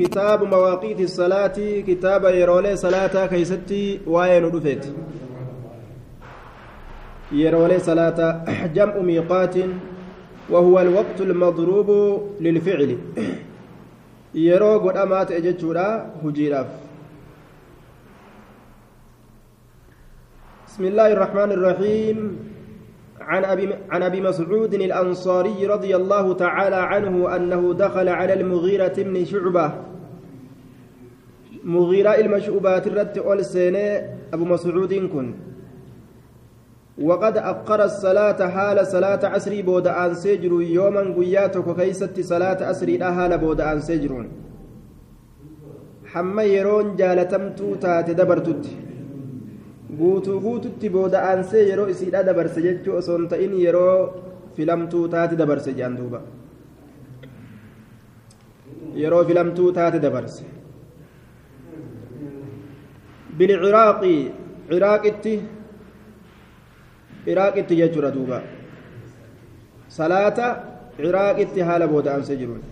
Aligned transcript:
كتاب 0.00 0.42
مواقيت 0.44 1.00
الصلاة 1.00 1.56
كتاب 1.88 2.24
يرولي 2.24 2.76
صلاة 2.76 3.26
كيستي 3.26 4.00
وين 4.06 4.44
رفت 4.44 4.84
يرولي 7.32 7.78
صلاة 7.78 8.44
جمع 8.76 8.96
ميقات 8.98 9.54
وهو 10.50 10.80
الوقت 10.80 11.20
المضروب 11.20 11.90
للفعل. 12.40 12.98
يرو 14.34 14.78
قد 14.78 14.96
أمات 14.96 15.30
أجتشورا 15.32 16.10
هجيراف. 16.24 16.66
بسم 20.66 20.84
الله 20.84 21.12
الرحمن 21.12 21.50
الرحيم. 21.52 22.18
عن 23.20 23.44
أبي, 23.44 23.74
عن 23.90 24.02
أبي 24.02 24.20
مسعود 24.20 24.74
الأنصاري 24.74 25.66
رضي 25.66 25.96
الله 25.96 26.34
تعالى 26.34 26.76
عنه 26.76 27.36
أنه 27.36 27.74
دخل 27.74 28.08
على 28.08 28.32
المغيرة 28.32 28.94
بن 28.98 29.24
شعبة. 29.24 29.89
مغيرة 31.64 32.10
المشعوبات 32.10 32.86
الرد 32.86 33.18
أول 33.18 33.44
سنة 33.44 33.86
أبو 34.32 34.44
مسعود 34.44 34.94
كن. 34.94 35.34
وقد 36.98 37.36
أقر 37.36 37.84
الصلاة 37.84 38.48
حال 38.48 38.86
صلاة 38.86 39.22
عصري 39.26 39.62
بود 39.62 39.86
أن 39.86 40.14
سجر 40.14 40.52
يوما 40.62 41.02
قياتك 41.16 41.76
كيست 41.76 42.20
صلاة 42.20 42.64
عصري 42.64 43.04
حال 43.04 43.38
بود 43.38 43.60
أن 43.60 43.80
سجرون 43.80 44.28
حما 46.12 46.42
يرون 46.42 46.96
جالتمتو 46.96 47.74
تات 47.74 48.10
دبرتت. 48.10 48.64
guutuu 50.00 50.40
guututti 50.40 50.88
booda 50.88 51.18
aansee 51.28 51.62
yeroo 51.68 51.88
isiidha 51.92 52.22
dabarse 52.22 52.60
jechuu 52.66 52.94
osoo 53.00 53.16
hin 53.16 53.28
ta'in 53.32 53.52
yeroo 53.60 53.96
filamtuu 54.56 55.08
taate 55.14 55.34
dabarse 55.40 55.72
jedhan 55.72 55.96
duuba 55.98 56.20
yeroo 59.02 59.24
filamtuu 59.30 59.72
taate 59.78 59.98
dabarse 60.04 60.44
bilciraaqi 63.40 64.16
ciraaqitti 64.70 65.34
ciraaqitti 67.26 67.74
jechuudha 67.80 68.10
duuba 68.16 68.38
salaata 69.98 70.46
ciraaqitti 70.98 71.60
haala 71.68 71.86
booda 71.94 72.12
aansee 72.16 72.36
jiruun 72.42 72.62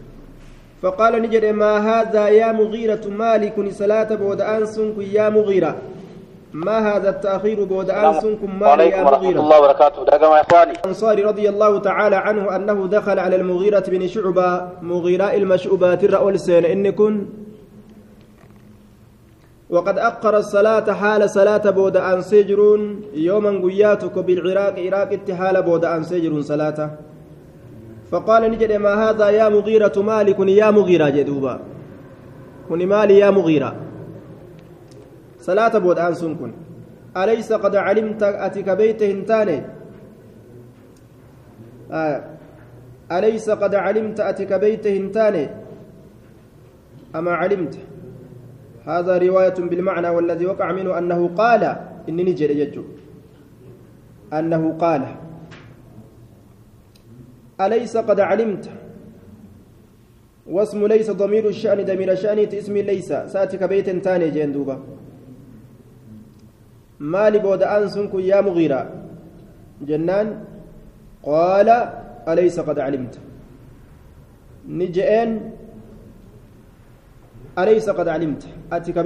فقال 0.83 1.23
نجد 1.23 1.45
ما 1.59 1.73
هذا 1.91 2.29
يا 2.29 2.53
مغيرة 2.53 3.03
مالك 3.11 3.57
صلاة 3.70 4.11
بود 4.15 4.41
أنسن 4.41 4.95
يا 5.11 5.27
مغيرة. 5.29 5.73
ما 6.53 6.79
هذا 6.79 7.11
التأخير 7.11 7.64
بود 7.64 7.91
أنسنكم 7.91 8.59
مال 8.61 8.81
يا 8.81 9.03
مغيرة؟ 9.03 9.41
الله 9.42 9.59
وبركاته. 9.59 10.05
دقم 10.05 10.33
يا 10.39 10.41
إخواني. 10.47 10.73
الأنصاري 10.79 11.23
رضي 11.23 11.48
الله 11.48 11.79
تعالى 11.79 12.17
عنه 12.17 12.57
أنه 12.57 12.87
دخل 12.87 13.19
على 13.19 13.37
المغيرة 13.37 13.85
بن 13.89 14.07
شعبة 14.07 14.69
مغيرة 14.83 15.35
المشعوبات 15.35 16.05
الرأول 16.05 16.41
سين 16.41 16.64
إن 16.64 16.91
كن 16.91 17.27
وقد 19.70 19.98
أقر 19.98 20.36
الصلاة 20.38 20.92
حال 20.92 21.30
صلاة 21.30 21.70
بود 21.70 21.97
أن 21.97 22.22
سجرون 22.22 23.02
يوما 23.14 23.50
قياتك 23.69 24.19
بالعراق 24.19 24.78
عراق 24.78 25.12
اتحال 25.12 25.62
بود 25.62 25.84
أن 25.84 26.02
سجرون 26.02 26.42
صلاة. 26.42 26.91
فقال 28.11 28.50
نجد 28.50 28.72
ما 28.72 28.94
هذا 28.94 29.28
يا 29.28 29.48
مغيرة 29.48 29.92
مالك 29.96 30.39
يا 30.41 30.70
مغيرة 30.70 31.08
جدوبا. 31.08 31.61
كن 32.69 32.86
مالي 32.86 33.19
يا 33.19 33.30
مغيرة. 33.30 33.77
صلاة 35.41 35.78
بود 35.78 35.98
أنسون 35.98 36.34
كن 36.34 36.52
أليس 37.16 37.52
قد 37.52 37.77
علمت 37.77 38.22
أتك 38.22 38.69
بيت 38.70 39.02
هنتاني؟ 39.02 39.62
آه. 41.92 42.24
أليس 43.12 43.50
قد 43.50 43.74
علمت 43.74 44.20
أتك 44.20 44.52
بيت 44.52 44.86
هنتاني؟ 44.86 45.48
أما 47.16 47.33
علمت. 47.33 47.78
هذا 48.89 49.19
رواية 49.19 49.58
بالمعنى 49.70 50.08
والذي 50.08 50.47
وقع 50.47 50.72
منه 50.72 50.98
أنه 50.98 51.20
قال 51.36 51.62
إنني 52.08 52.33
جل 52.33 52.84
أنه 54.33 54.62
قال 54.80 55.03
أليس 57.61 57.96
قد 57.96 58.20
علمت؟ 58.20 58.64
واسم 60.48 60.86
ليس 60.86 61.11
ضمير 61.11 61.48
الشأن 61.48 61.85
ضمير 61.85 62.13
الشأن 62.13 62.39
اسم 62.39 62.77
ليس. 62.77 63.08
سأتك 63.13 63.63
بيت 63.64 63.90
تاني 64.05 64.30
جندوبه 64.30 64.77
maali 66.98 67.39
booda'aan 67.39 67.86
sun 67.86 68.11
kun 68.11 68.23
yaa 68.27 68.42
mugiira 68.42 68.90
jennaan 69.86 70.42
qaala 71.23 71.77
alaysa 72.27 72.67
qad 72.67 72.77
calimta 72.83 73.23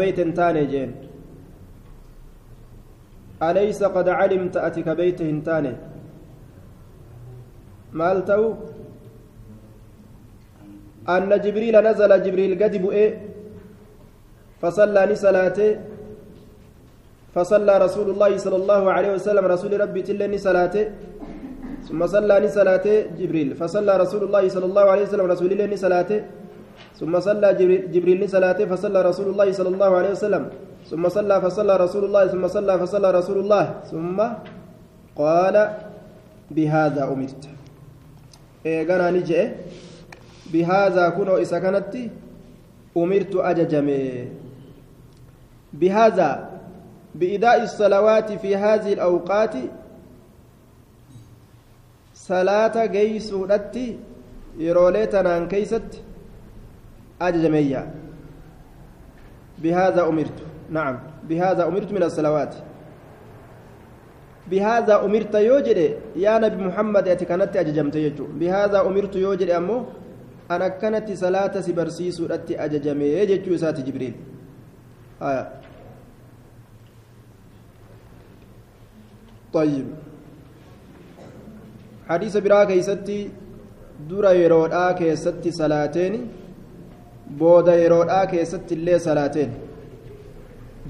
beeyte 0.01 0.21
hin 0.25 0.33
taane 0.41 0.63
jeen 0.73 0.91
alaysa 3.49 3.87
qad 3.97 4.07
calimta 4.21 4.59
ati 4.69 4.81
ka 4.87 4.93
beeyte 5.01 5.25
hin 5.31 5.41
taane 5.49 5.73
maal 8.03 8.21
ta'u 8.33 8.47
أن 11.03 11.31
جبريل 11.45 11.77
نزل 11.83 12.13
جبريل 12.23 12.53
قد 12.63 12.75
بؤي 12.79 13.07
فصلى 14.63 15.03
نسلاته. 15.11 15.71
فصلى 17.35 17.75
رسول 17.87 18.09
الله 18.11 18.33
صلى 18.45 18.57
الله 18.63 18.83
عليه 18.93 19.11
وسلم 19.17 19.45
رسول 19.55 19.73
ربي 19.81 20.01
تلني 20.07 20.39
صلاته 20.39 20.85
ثم 21.89 22.01
صلى 22.07 22.49
صلاته 22.49 22.97
جبريل. 23.19 23.49
فصلى 23.59 23.93
رسول 24.05 24.23
الله 24.31 24.45
صلى 24.55 24.67
الله 24.71 24.87
عليه 24.93 25.05
وسلم 25.11 25.27
رسول 25.27 25.51
الله 25.53 25.77
صلاته 25.77 26.19
ثم 27.01 27.21
صلى 27.21 27.49
جبريل 27.93 28.29
صلاته 28.31 28.67
فصلى 28.67 29.03
رسول 29.03 29.29
الله 29.33 29.53
صلى 29.53 29.69
الله 29.69 29.91
عليه 29.97 30.11
وسلم. 30.11 30.45
ثم 30.91 31.09
صلى 31.09 31.41
فصلى 31.41 31.77
رسول 31.77 32.05
الله 32.05 32.27
ثم 32.27 32.45
صلى 32.49 32.79
فصلى 32.79 33.09
رسول 33.11 33.39
الله. 33.39 33.65
ثم 33.91 34.19
قال 35.17 35.57
بهذا 36.51 37.03
أمرت. 37.05 37.43
إيغانا 38.67 39.11
نجي 39.11 39.43
بهذا 40.53 41.05
كنو 41.17 41.37
إسا 41.43 41.59
أمرت 42.97 43.35
أججمي. 43.37 44.29
بهذا 45.73 46.31
بإداء 47.15 47.63
الصلوات 47.63 48.33
في 48.33 48.57
هذه 48.57 48.93
الأوقات 48.93 49.55
صلاة 52.15 52.77
جيس 52.87 53.33
ودتي 53.33 53.99
يروليتنا 54.59 55.45
كيست 55.49 55.91
أججمية 57.22 57.94
بهذا 59.64 60.02
أمرت 60.08 60.38
نعم 60.70 61.00
بهذا 61.30 61.68
أمرت 61.68 61.92
من 61.92 62.04
الصلوات 62.04 62.56
بهذا 64.52 65.06
أمرت 65.06 65.36
يوجد 65.36 65.80
يا 66.16 66.38
نبي 66.40 66.64
محمد 66.64 67.08
أتكنت 67.08 67.56
أججمت 67.58 67.96
يجو 67.96 68.26
بهذا 68.40 68.82
أمرت 68.82 69.16
يوجد 69.16 69.50
أمو 69.50 69.86
أنا 70.52 70.68
كانت 70.68 71.12
صلاة 71.12 71.62
سبرسيس 71.62 72.20
ودتي 72.22 72.54
أججمي 72.66 73.06
يجو 73.06 73.58
سات 73.58 73.80
جبريل 73.80 74.16
آه. 75.22 75.48
طيب 79.54 79.88
حديث 82.10 82.38
برا 82.38 82.64
كيستي 82.64 83.30
dura 84.06 84.32
yeroodhaa 84.38 84.94
keessatti 84.94 85.52
salaateen 85.52 86.16
booda 87.39 87.75
yeroodhaa 87.83 88.27
keessatti 88.33 88.75
illee 88.79 88.99
salaateen 89.09 89.51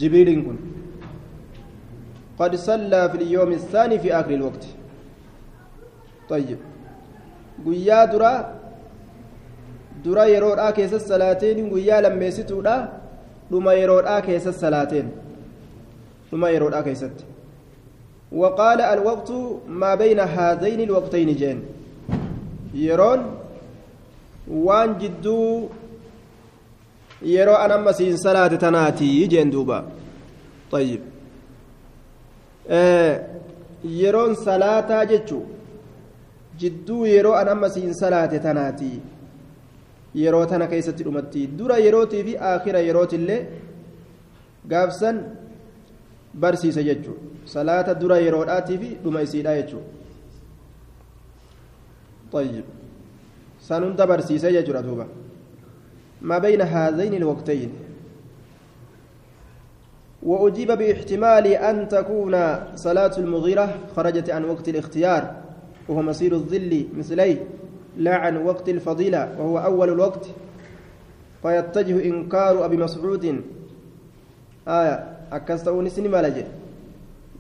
jibriiliin 0.01 0.45
kun 0.45 0.59
قد 2.39 2.55
صلى 2.57 3.09
في 3.11 3.17
اليوم 3.23 3.53
الثاني 3.53 3.99
في 3.99 4.09
آخر 4.21 4.31
الوقت 4.35 4.65
طيب 6.29 6.59
guyyaa 7.67 8.07
dura 8.13 8.33
dura 10.05 10.25
yeroodhaa 10.35 10.73
keessa 10.79 10.99
salaateen 11.01 11.69
guyyaa 11.73 12.01
lammeessituudha 12.07 12.77
dhuma 13.51 13.73
yeroodhaa 13.81 14.21
keessa 14.29 14.53
salaateen 14.63 15.07
dhuma 16.31 16.51
yeroodhaa 16.55 16.83
keessatti 16.89 17.25
وقال 18.33 18.81
الوقت 18.81 19.31
ما 19.69 19.95
بين 19.95 20.21
هذين 20.21 20.81
الوقتين 20.81 21.35
جين 21.37 21.59
yeroon 22.75 23.21
waan 24.67 24.95
jidduu 25.01 25.69
an 27.65 27.71
amma 27.73 27.93
siin 27.93 28.17
salaate 28.17 28.59
tanaatii 28.59 29.29
jeen 29.29 29.51
duuba 29.51 29.85
ayyib 30.73 31.03
yeroon 34.01 34.35
salaataa 34.47 35.05
jechu 35.13 35.39
jidduu 36.61 37.07
yeroo 37.07 37.35
an 37.41 37.49
amma 37.49 37.69
siin 37.69 37.95
salaate 37.95 38.39
tanaatii 38.39 38.99
yeroo 40.23 40.47
tana 40.47 40.67
keessatti 40.67 41.05
dhumatti 41.05 41.47
dura 41.59 41.77
yerootii 41.87 42.25
fi 42.25 42.37
aakhira 42.51 42.81
yerootillee 42.89 43.41
gaafsan 44.69 45.17
barsiisa 46.43 46.83
jechu 46.83 47.17
salaata 47.55 47.95
dura 47.95 48.17
yeroodhaatii 48.27 48.79
fi 48.79 48.89
dhuma 49.05 49.23
isiidha 49.29 49.57
jechuu 49.61 49.83
طيب 52.33 52.65
سنن 53.69 53.97
تبرسيسه 53.97 54.49
يجرى 54.49 54.83
دوبا 54.83 55.07
ما 56.23 56.39
بين 56.39 56.63
هذين 56.63 57.15
الوقتين. 57.15 57.73
وأجيب 60.23 60.73
باحتمال 60.73 61.47
أن 61.47 61.89
تكون 61.89 62.57
صلاة 62.75 63.13
المغيرة 63.19 63.75
خرجت 63.97 64.31
عن 64.31 64.45
وقت 64.45 64.69
الاختيار 64.69 65.35
وهو 65.89 66.03
مصير 66.03 66.33
الظل 66.35 66.87
مثليه 66.97 67.45
لا 67.99 68.15
عن 68.17 68.37
وقت 68.37 68.69
الفضيلة 68.69 69.35
وهو 69.39 69.59
أول 69.59 69.89
الوقت. 69.89 70.27
فيتجه 71.43 72.05
إنكار 72.05 72.65
أبي 72.65 72.77
مسعود. 72.77 73.43
آية 74.69 74.95
أكستوني 75.33 75.91
سينما 75.91 76.23
لجي 76.23 76.45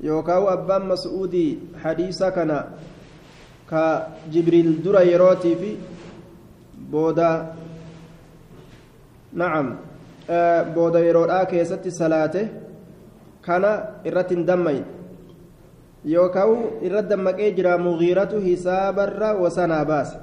يوكاو 0.01 0.49
أبان 0.49 0.89
مسعودي 0.89 1.59
حديثا 1.83 2.29
كان 2.29 2.65
كجبريل 3.71 4.83
درا 4.83 5.01
يروتي 5.01 5.55
في 5.57 5.77
بودا 6.91 7.55
نعم 9.33 9.67
آه 10.31 10.63
بودا 10.75 11.01
يرودا 11.01 11.45
كيستي 11.45 11.91
صلاته 11.91 12.49
كان 13.47 13.65
إرتين 14.07 14.45
دمين 14.47 14.85
yookaan 16.05 16.83
irra 16.83 17.03
dammaqee 17.03 17.55
jira 17.55 17.79
mugiiratu 17.79 18.43
hisaabarra 18.43 19.39
wasanaa 19.39 19.85
baase 19.87 20.19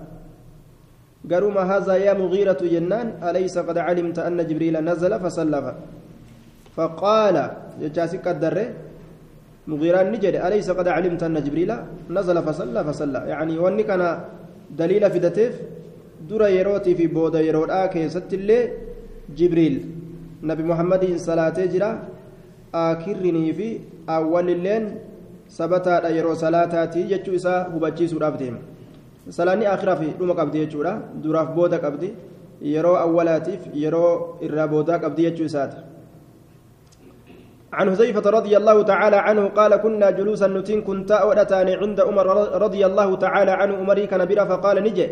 garuma 1.24 1.64
haza 1.66 1.96
yaa 1.98 2.20
mugiiratu 2.20 2.68
jennaan 2.68 3.16
alaysa 3.24 3.64
qad 3.64 3.80
calimta 3.88 4.28
anna 4.28 4.44
jibriila 4.44 4.84
nazala 4.84 5.20
fasallafa 5.24 5.74
faqaala 6.76 7.44
jechaasi 7.80 8.20
qaddarre 8.20 8.66
mugiiraan 9.72 10.12
ni 10.12 10.18
jedhe 10.20 10.40
alaysa 10.48 10.76
qad 10.76 10.88
calimta 10.92 11.26
anna 11.32 11.42
jibriila 11.42 11.76
nazala 12.12 12.42
fasalla 12.44 12.84
fasalla 12.84 13.20
yacanii 13.32 13.60
wanni 13.64 13.84
kana 13.90 14.08
daliila 14.80 15.08
fidateef 15.16 15.54
dura 16.30 16.48
yerootii 16.58 16.96
fi 17.00 17.06
booda 17.08 17.40
yeroodhaa 17.48 17.88
keessattillee 17.96 18.64
jibriil 19.36 19.76
nabi 20.42 20.64
muhammadiin 20.64 21.20
salaatee 21.20 21.68
jira 21.68 21.90
aakirrinii 22.74 23.54
fi 23.54 23.68
awwalilleen 24.08 24.90
sabataadha 25.58 26.10
yeroo 26.18 26.36
salaataatii 26.36 27.04
jechuu 27.12 27.34
isaa 27.42 27.64
hubachiisuudhaaf 27.74 28.40
deema 28.40 28.60
salaanni 29.30 29.66
akhiraa 29.76 29.96
fi 30.02 30.10
dhuma 30.20 30.36
qabdi 30.42 30.66
jechuudha 30.66 30.94
duraaf 31.24 31.54
booda 31.60 31.80
qabdi 31.86 32.14
yeroo 32.74 32.98
awwalaatiif 33.06 33.70
yeroo 33.84 34.12
irraa 34.48 34.68
boodaa 34.74 35.00
qabdi 35.06 35.30
jechuu 35.30 35.46
isaati 35.52 35.78
عن 37.74 37.86
حذيفة 37.94 38.26
رضي 38.30 38.58
الله 38.58 38.78
تعالى 38.84 39.16
عنه 39.16 39.44
قال 39.54 39.76
كنا 39.76 40.10
جلوسا 40.18 40.48
نتين 40.48 40.82
كنت 40.82 41.12
أودتان 41.12 41.70
عند 41.70 42.00
عمر 42.02 42.28
رضي 42.66 42.82
الله 42.86 43.10
تعالى 43.16 43.52
عنه 43.52 43.74
أمري 43.82 44.08
كان 44.08 44.26
برا 44.26 44.46
فقال 44.46 44.78
نجي 44.84 45.08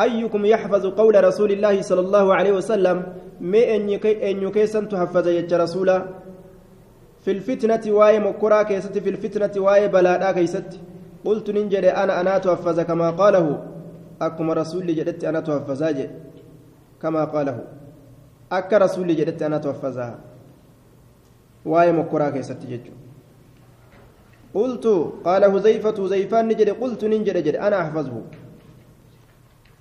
أيكم 0.00 0.42
يحفظ 0.44 0.86
قول 0.86 1.24
رسول 1.24 1.50
الله 1.52 1.82
صلى 1.82 2.00
الله 2.00 2.34
عليه 2.34 2.52
وسلم 2.52 2.96
ما 3.40 3.62
أن 3.76 4.38
يكيسن 4.46 4.88
تحفظ 4.88 5.26
يج 5.28 5.54
رسولا؟ 5.54 5.98
في 7.24 7.30
الفتنة 7.30 7.84
واي 7.92 8.18
مكرا 8.20 8.62
كيست 8.62 8.98
في 8.98 9.08
الفتنة 9.08 9.54
واي 9.62 9.88
بلادا 9.88 10.32
كيست. 10.32 10.80
قلت 11.24 11.50
ننجد 11.50 11.84
أنا 11.84 12.20
أنا 12.20 12.38
تحفظ 12.38 12.80
كما 12.80 13.10
قاله 13.10 13.46
أكما 14.22 14.52
رسول 14.54 14.86
جدت 14.86 15.24
أنا 15.24 15.40
تحفظا 15.40 16.08
كما 17.02 17.24
قاله 17.24 17.64
أك 18.52 18.72
رسول 18.72 19.16
جدت 19.16 19.42
أنا 19.42 19.58
تحفظها 19.58 20.18
واي 21.64 21.92
مكرا 21.92 22.30
كيست 22.30 22.60
ججو 22.70 22.92
قلت 24.54 24.86
قال 25.24 25.44
هزيفة 25.44 26.04
هزيفان 26.04 26.48
نجد 26.48 26.70
قلت 26.70 27.04
ننجد 27.04 27.36
جد 27.36 27.56
أنا 27.56 27.76
أحفظه. 27.80 28.16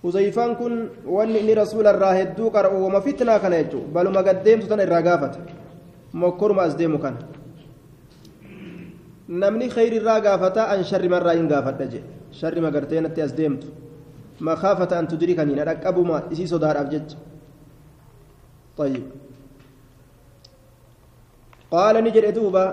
هزيفان 0.06 0.56
كن 0.56 0.74
واني 1.06 1.54
رسول 1.54 1.88
الراهدو 1.88 2.50
قرأ 2.56 2.72
وما 2.72 3.00
فتنة 3.00 3.38
كان 3.38 3.54
يجو 3.54 3.81
بل 3.96 4.06
ما 4.16 4.22
قدمت 4.28 4.63
تن 4.72 4.80
الرقافة 4.80 5.60
mokkoruma 6.13 6.63
as 6.63 6.75
deemu 6.75 6.98
kana 7.00 7.18
namni 9.28 9.69
khayrirraa 9.69 10.22
gaafata 10.22 10.69
an 10.69 10.84
sharrimarraa 10.84 11.36
hin 11.38 11.48
gaafadha 11.48 11.86
jee 11.86 12.04
sharrima 12.31 12.72
gartee 12.72 13.01
natti 13.01 13.22
as 13.22 13.34
deemtu 13.34 13.68
makaafata 14.40 14.98
an 14.98 15.07
tudrikanii 15.07 15.56
na 15.56 15.66
dhaqqabuma 15.66 16.24
isii 16.31 16.48
sodaadhaaf 16.48 16.90
jecha 16.92 17.18
طيب 18.80 19.04
قال 21.72 22.04
نجد 22.04 22.34
دوبا 22.34 22.66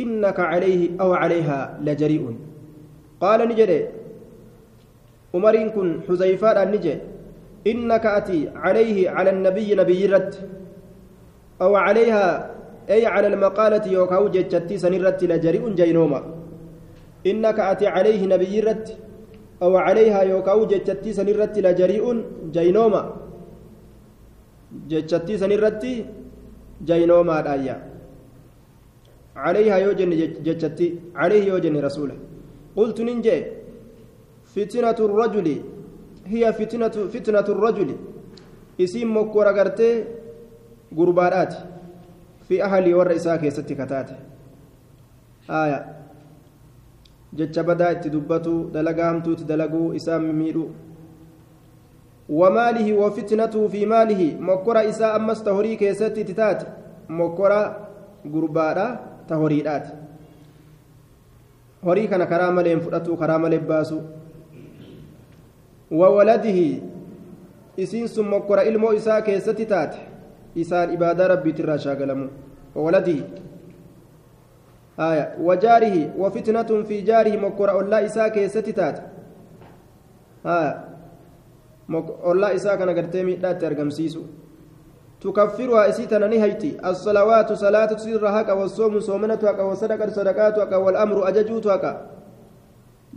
إنك 0.00 0.40
عليه 0.40 0.96
أو 1.00 1.12
عليها 1.12 1.78
لجريء 1.84 2.24
قال 3.20 3.40
نجد 5.34 5.42
عمر 5.42 5.68
كن 5.74 6.00
حذيفة 6.08 6.64
نجد 6.64 7.00
إنك 7.66 8.06
أتي 8.06 8.48
عليه 8.54 9.10
على 9.10 9.30
النبي 9.30 9.74
نبي 9.74 10.06
رد 10.06 10.34
أو 11.62 11.76
عليها 11.76 12.50
أي 12.90 13.06
على 13.06 13.26
المقالة 13.26 13.84
يوكاو 13.92 14.28
جتشتي 14.28 14.78
سنرت 14.78 15.24
لجريء 15.24 15.64
جينوما 15.74 16.20
إنك 17.26 17.60
أتي 17.60 17.86
عليه 17.86 18.26
نبي 18.26 18.60
رت 18.60 18.86
أو 19.62 19.76
عليها 19.76 20.22
يوكاو 20.22 20.66
جتشتي 20.66 21.12
سنرت 21.12 21.58
لجريء 21.58 22.04
جينوما 22.52 23.02
جتشتي 24.90 25.34
سنرت 25.42 25.84
جينوما 26.84 27.40
الآية 27.40 27.76
عليها 29.36 29.76
يوجن 29.78 30.10
جتشتي 30.46 30.86
عليه 31.16 31.44
يوجن 31.50 31.74
رسوله 31.86 32.16
قلت 32.76 33.00
ننجي 33.00 33.63
فتنة 34.54 34.98
الرجل 35.08 35.48
هي 36.26 36.52
فتنة 36.52 36.94
فتنة 37.14 37.46
الرجل 37.54 37.96
اسم 38.80 39.16
مكورة 39.16 39.50
ahalii 42.62 42.92
warra 42.92 43.14
isaa 43.14 43.38
keessatti 43.38 43.74
kataate 43.74 44.14
aya 45.48 45.78
jecha 47.32 47.62
badaa 47.64 47.92
itti 47.96 48.10
dubbatu 48.10 48.70
dalagaa 48.72 49.06
hamtuuti 49.08 49.44
dalaguu 49.44 49.94
isaa 49.94 50.18
miidhu 50.18 50.70
وماله 52.28 52.88
وفتنته 52.92 53.68
في 53.68 53.86
ماله 53.86 54.40
مكرا 54.40 54.88
إساء 54.88 55.16
أمس 55.16 55.44
تهوري 55.44 55.76
كيست 55.76 56.16
تتات 56.16 56.60
مكرا 57.08 57.62
قربادا 58.24 58.86
تهوريدات 59.28 59.86
horii 61.84 62.08
kana 62.08 62.26
karaa 62.26 62.48
malee 62.50 62.70
hin 62.70 62.80
fudhatu 62.80 63.16
wawaladihi 66.00 66.82
isiin 67.76 68.08
sun 68.08 68.28
mokkora 68.28 68.62
ilmoo 68.62 68.92
isaa 68.92 69.22
keessatti 69.22 69.66
taate 69.72 69.98
isaan 70.54 70.92
ibaadaa 70.98 71.28
rabbiitirraa 71.34 71.78
shaagalamu 71.86 72.28
wawaladii 72.74 73.22
آية. 74.98 75.42
وجاره. 75.42 76.14
وفتنة 76.18 76.70
في 76.86 77.00
جاره. 77.00 77.36
مكر 77.36 77.80
الله 77.80 78.04
إساء 78.06 78.28
كيستي 78.28 78.72
تات. 78.72 78.96
آية. 80.46 80.74
الله 82.30 82.54
إساء 82.54 82.76
كان 82.76 82.90
قرتيمي 82.98 83.36
لا 83.36 83.52
ترقم 83.52 83.90
سيسو. 83.90 84.22
تكفرها 85.20 85.88
إسيتنا 85.88 86.26
نهيتي 86.26 86.78
الصلوات 86.90 87.52
صلاة 87.52 87.96
سرها 87.96 88.52
والصوم 88.52 89.00
صومنتها 89.00 89.62
والصدقة 89.62 90.10
صدقاتها 90.10 90.76
والأمر 90.76 91.28
أججوتها 91.28 92.13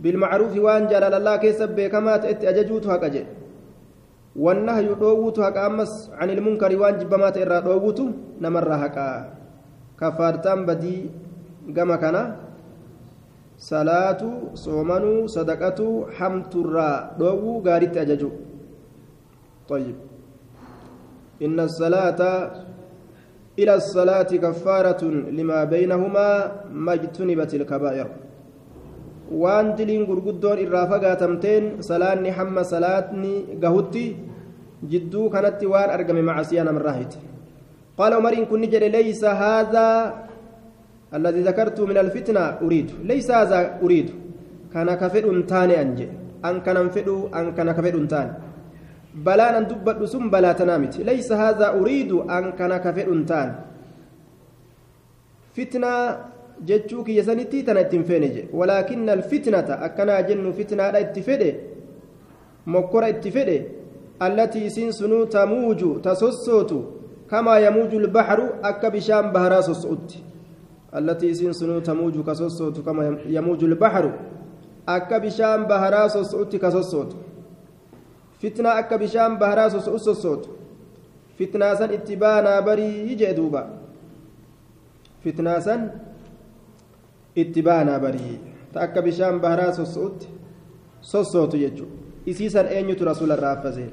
بالمعروف 0.02 0.52
وان 0.64 0.86
جلال 0.86 1.14
الله 1.14 1.36
كيسب 1.42 1.78
كما 1.80 2.16
تأتي 2.22 2.48
أججوتها 2.50 2.96
كجي 3.02 3.24
والنهي 4.36 4.94
دووتها 4.94 5.50
كأمس 5.50 5.92
عن 6.18 6.28
المنكر 6.30 6.72
وان 6.80 6.94
جبما 6.98 7.28
تئرى 7.34 7.58
دووتو 7.66 8.06
نمرها 8.42 8.86
كا 8.86 9.06
كفارتان 10.00 10.66
بدي 10.68 10.96
كما 11.76 11.96
كان 12.02 12.16
صلاة 13.58 14.22
صومنو 14.54 15.26
صدقة 15.26 15.80
حمت 16.16 16.52
الرا 16.56 16.90
دوو 17.18 17.62
غارت 17.66 17.96
أججو. 17.96 18.30
طيب. 19.68 19.96
إن 21.42 21.60
الصلاة 21.60 22.20
إلى 23.58 23.74
الصلاة 23.74 24.30
كفارة 24.44 25.02
لما 25.38 25.64
بينهما 25.64 26.28
ما 26.70 26.92
اجتنبت 26.94 27.54
الكبائر. 27.54 28.08
Waan 29.30 29.76
diliin 29.76 30.06
gurguddoon 30.08 30.58
irraa 30.64 30.86
fagaatamteen 30.92 31.82
salaanni 31.88 32.30
hamma 32.38 32.64
salaatni 32.64 33.34
gahutti 33.62 34.06
jidduu 34.92 35.26
kanatti 35.34 35.66
waan 35.66 35.90
argame 35.96 36.22
macasiyaa 36.30 36.64
namarraa 36.68 36.96
hite 37.00 37.18
qaala 37.98 38.18
umariin 38.22 38.46
kun 38.50 38.60
ni 38.62 38.68
jedhe 38.72 38.88
leysa 38.96 39.34
haadhaa 39.42 40.28
الذي 41.08 41.40
ذكرت 41.48 41.80
من 41.80 41.96
الفتنة 42.04 42.60
أريد 42.64 42.88
ليس 43.04 43.28
هذا 43.30 43.80
أريد 43.82 44.08
كان 44.74 44.88
كفر 44.94 45.24
تاني 45.48 45.80
أنجي 45.80 46.08
أن 46.44 46.60
كان 46.60 46.88
فدو 46.92 47.32
أن 47.32 47.56
كان 47.56 47.72
كفر 47.72 47.96
تاني 48.12 48.32
بلان 49.24 49.54
أن 49.54 49.64
دبت 49.72 50.04
سم 50.04 50.24
بلا 50.30 50.52
تنامت 50.52 50.94
ليس 51.10 51.32
هذا 51.32 51.66
أريد 51.80 52.12
أن 52.12 52.44
كان 52.60 52.72
كفر 52.76 53.08
تاني 53.30 53.54
فتنة 55.56 55.92
jechuu 56.64 57.04
kiyya 57.04 57.24
sanitti 57.24 57.62
tana 57.62 57.80
ittiin 57.80 58.04
feene 58.04 58.28
je 58.28 58.48
walaakinna 58.52 59.12
alfitnata 59.12 59.80
akkanaa 59.80 60.22
jennu 60.22 60.52
fitnaadha 60.52 61.00
itti 61.00 61.22
fedhe 61.22 61.50
mokkora 62.66 63.08
itti 63.08 63.30
fedhe 63.30 63.58
التي 64.22 64.70
سنسنو 64.70 65.24
تموج 65.24 66.02
تسوسوت 66.02 66.72
كما 67.30 67.58
يموج 67.58 67.94
البحر 67.94 68.40
أكا 68.64 68.88
بشام 68.88 69.32
بهرا 69.32 69.60
سوسوت 69.60 70.14
التي 70.96 71.34
سنسنو 71.34 71.78
تموج 71.78 72.16
كسوسوت 72.26 72.80
كما 72.86 73.18
يموج 73.26 73.64
البحر 73.64 74.04
أكا 74.88 75.18
بشام 75.18 75.64
بهرا 75.70 76.08
سوسوت 76.08 76.56
كسوسوت 76.56 77.10
فتنة 78.42 78.78
أكا 78.78 78.96
بشام 78.96 79.38
بهرا 79.38 79.68
سوسوت 79.68 80.48
فتنة 81.38 81.74
سن 81.74 81.90
اتبانا 81.90 82.60
بري 82.60 83.10
يجي 83.10 83.32
دوبا 83.32 83.62
فتنة 87.38 87.46
سن 87.46 87.94
اتبانا 87.94 87.98
بري 87.98 88.38
تأكا 88.74 89.00
بشام 89.00 89.38
بهرا 89.38 89.70
سوسوت 89.70 90.18
سوسوت 91.02 91.54
يجو 91.54 91.86
إسيسا 92.28 92.68
أين 92.68 92.90
رسول 93.02 93.30
الرافزه 93.32 93.88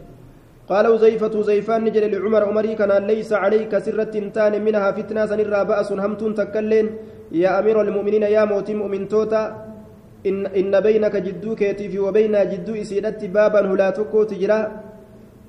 قال 0.70 0.86
وزيفة 0.88 1.34
وزيفان 1.40 1.84
نجل 1.84 2.04
لعمر 2.12 2.44
عمري 2.44 2.76
كان 2.76 2.92
ليس 3.08 3.34
عليك 3.34 3.78
سرة 3.78 4.16
تان 4.36 4.54
منها 4.66 4.92
فتنة 4.92 5.26
سنرى 5.26 5.66
بأس 5.66 5.92
همتون 5.92 6.34
تكلين 6.36 6.88
يا 7.32 7.60
أمير 7.60 7.82
المؤمنين 7.82 8.24
يا 8.24 8.46
موت 8.46 8.72
مؤمن 8.72 9.08
توتا 9.08 9.44
إن, 10.26 10.46
إن 10.46 10.74
بينك 10.80 11.16
جدو 11.16 11.56
كيتي 11.56 12.00
وبين 12.00 12.36
جدو 12.52 12.74
إسيدت 12.82 13.26
بابا 13.26 13.60
هلا 13.70 13.90
تكو 13.90 14.24
تجرا 14.24 14.60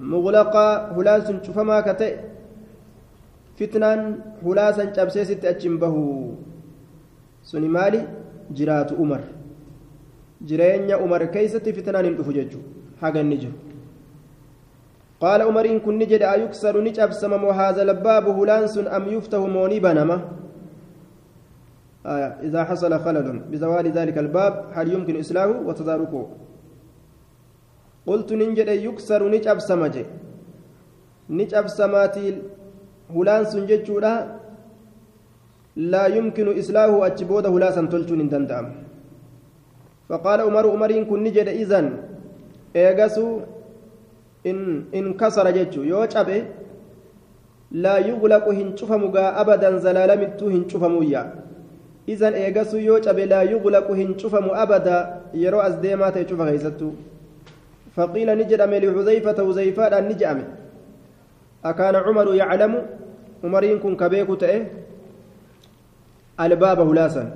مغلقا 0.00 0.68
هلا 0.96 1.14
سنشفما 1.26 1.80
كتئ 1.80 2.14
فتنان 3.58 4.00
هلا 4.44 4.72
سنشبسيست 4.76 5.44
أجنبه 5.44 5.96
سني 7.50 7.68
مالي 7.68 8.00
جرات 8.50 8.92
أمر 8.92 9.22
jireenya 10.44 10.98
umar 11.00 11.22
keeysatti 11.32 11.72
fitnaan 11.72 12.04
hin 12.04 12.16
dhufu 12.18 12.32
jechu 12.38 12.60
haga 13.00 13.20
inni 13.20 13.38
jiru 13.44 13.56
قال 15.20 15.42
عمر 15.42 15.64
إن 15.64 15.80
كن 15.80 15.96
نجد 15.98 16.22
أيكسر 16.22 16.76
نجاب 16.76 17.12
سمم 17.12 17.44
هذا 17.48 17.82
الباب 17.82 18.24
هلانس 18.28 18.78
أم 18.78 19.04
يفتح 19.08 19.38
موني 19.38 19.80
بنما 19.80 20.16
آية 22.06 22.30
إذا 22.52 22.64
حصل 22.68 22.92
خلل 23.00 23.48
بزوال 23.50 23.86
ذلك 23.96 24.18
الباب 24.18 24.54
هل 24.76 24.92
يمكن 24.92 25.16
إصلاحه 25.16 25.56
وتداركه 25.66 26.24
قلت 28.06 28.32
ننجد 28.32 28.68
يكسر 28.68 29.20
نجاب 29.28 29.58
سمجه 29.58 30.06
نجاب 31.30 31.66
سماتي 31.66 32.42
هلانس 33.16 33.56
جتشولا 33.56 34.12
لا 35.76 36.06
يمكن 36.06 36.58
إصلاحه 36.58 37.06
أتشبود 37.06 37.46
هلاسا 37.46 37.82
تلتون 37.92 38.28
دندام 38.28 38.66
فقال 40.08 40.40
عمر 40.40 40.64
عمر 40.70 40.92
كن 41.08 41.22
نجد 41.24 41.48
إذن 41.48 41.86
إيغسو 42.76 43.40
إن 44.46 44.58
إن 44.94 45.04
كسر 45.20 45.46
جتشو 45.56 45.82
يو 45.82 46.02
أبي 46.22 46.38
لا 47.84 47.96
يغلق 47.98 48.46
هنشفمغا 48.58 49.26
أبدا 49.40 49.70
زلالمتو 49.84 50.46
هنشفمويا 50.54 51.22
إذن 52.08 52.32
إيغسو 52.32 52.76
يو 52.88 52.96
أبي 52.96 53.24
لا 53.32 53.40
يغلق 53.42 53.88
هنشفم 53.90 54.46
أبدا 54.64 54.98
يرو 55.34 55.60
أزديما 55.60 56.10
تيشوف 56.14 56.40
غيستو 56.40 56.90
فقيل 57.96 58.28
نجرم 58.40 58.72
لحذيفة 58.82 59.38
وزيفة 59.48 60.00
نجأم 60.00 60.38
أكان 61.64 61.94
عمر 62.06 62.34
يعلم 62.34 62.72
عمرين 63.44 63.78
كن 63.82 63.92
كبيكو 64.00 64.34
تأه 64.34 64.85
albaaba 66.44 66.82
hulaasan 66.88 67.28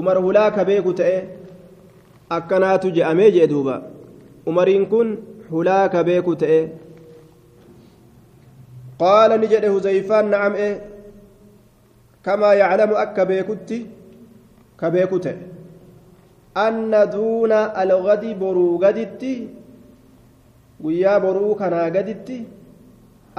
umar 0.00 0.16
hulaa 0.26 0.50
ka 0.56 0.64
beeku 0.68 0.92
ta'e 1.00 1.16
akkanaatu 2.36 2.90
je'amee 2.96 3.30
jee 3.34 3.46
duuba. 3.52 3.74
Umariin 4.50 4.86
kun 4.92 5.08
hulaa 5.50 5.88
ka 5.92 6.00
beeku 6.08 6.32
ta'e. 6.42 6.60
Qaala 9.00 9.38
ni 9.38 9.46
jedhe 9.52 9.68
huzayfaan 9.74 10.26
na'am'e 10.34 10.68
kamaa 12.26 12.54
yaclamu 12.62 12.96
akka 13.04 13.22
beekutti 13.30 13.78
ka 14.80 14.90
beeku 14.94 15.18
ta'e. 15.26 15.36
Anna 16.66 17.06
duuna 17.14 17.60
algadi 17.82 18.34
boruu 18.42 18.78
gaditti 18.84 19.32
guyyaa 20.82 21.20
boruu 21.24 21.54
kanaa 21.60 21.90
gaditti 21.96 22.36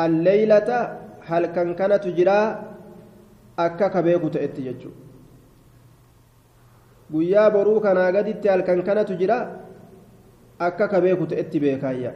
alleylata 0.05 0.79
halkan 1.27 1.70
kanatu 1.79 2.12
jiraa 2.17 2.48
akka 3.57 3.89
ka 3.89 4.01
beeku 4.03 4.29
ta'etti 4.29 4.62
jechuudha 4.67 5.03
guyyaa 7.12 7.50
boruu 7.51 7.79
kanaa 7.81 8.12
gaditti 8.12 8.47
halkan 8.47 8.83
kanatu 8.83 9.15
jira 9.21 9.38
akka 10.67 10.88
ka 10.88 11.01
beeku 11.01 11.27
ta'etti 11.27 11.59
beekaayya 11.59 12.12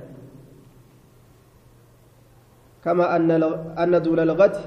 kama 2.84 3.10
anna 3.14 4.00
duula 4.00 4.26
lagati 4.26 4.64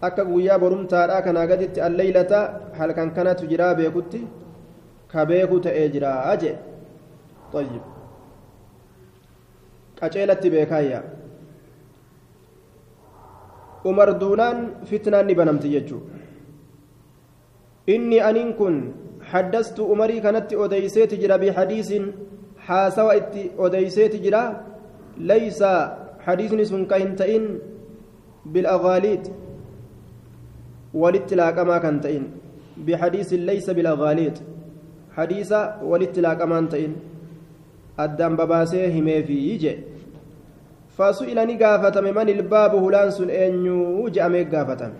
akka 0.00 0.24
guyyaa 0.24 0.58
borumtaadhaa 0.58 1.22
kanaa 1.22 1.46
gaditti 1.46 1.80
alleeylata 1.80 2.44
halkan 2.78 3.14
kanatu 3.14 3.46
jira 3.46 3.74
beekutti 3.74 4.26
ka 5.12 5.26
beeku 5.26 5.60
ta'ee 5.60 5.88
jira 5.88 6.36
jee. 6.40 6.56
Qaceelatti 10.00 10.50
beekaayya 10.50 11.02
umar 13.84 14.08
duunaan 14.20 14.58
fitnaan 14.90 15.26
ni 15.26 15.34
banamti 15.34 15.72
jechuu 15.74 16.02
inni 17.94 18.18
aniin 18.28 18.52
kun 18.60 18.76
حدثت 19.22 19.80
أمري 19.80 20.20
كانت 20.20 20.50
أديسيت 20.52 21.14
جرا 21.14 21.36
بحديث 21.36 21.90
حاسوا 22.66 23.12
أديسيت 23.66 24.14
جرا 24.24 24.44
ليس 25.18 25.60
حديث 26.26 26.52
سن 26.70 26.82
كاين 26.90 27.42
بالأغاليد 28.46 29.24
والاتلاق 30.94 31.56
ما 31.68 31.78
كنتين 31.78 32.24
بحديث 32.86 33.30
ليس 33.32 33.66
بالأغاليد 33.70 34.36
حديث 35.16 35.52
والاتلاق 35.90 36.40
ما 36.50 36.60
كنتين 36.60 36.92
الدم 38.00 38.32
بباسيه 38.36 38.88
همي 39.00 39.22
في 39.22 39.36
يجي 39.50 39.74
فسئلني 40.96 41.54
قافتم 41.62 42.04
من 42.04 42.28
الباب 42.28 42.72
هلان 42.84 43.10
سن 43.10 43.30
أنيو 43.30 44.08
جأمي 44.08 44.42
قافتم 44.52 44.92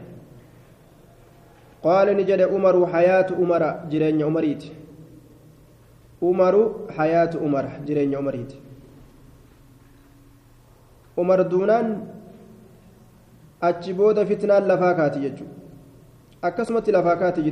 قال 1.83 2.07
نجد 2.17 2.41
عمر 2.53 2.77
حياة 2.93 3.29
عمر 3.41 3.63
جرين 3.91 4.23
عمريت 4.23 4.63
عمر 6.23 6.55
حياة 6.97 7.33
عمر 7.43 7.65
جرين 7.87 8.15
عمريت 8.15 8.53
عمر 11.19 11.43
دونان 11.43 11.87
achi 13.63 13.93
booda 13.95 14.27
fitnaan 14.27 14.67
lafaa 14.67 14.95
kaati 14.99 15.21
jechuudha 15.25 15.55
akkasumatti 16.43 16.93
lafaa 16.93 17.17
kaati 17.17 17.43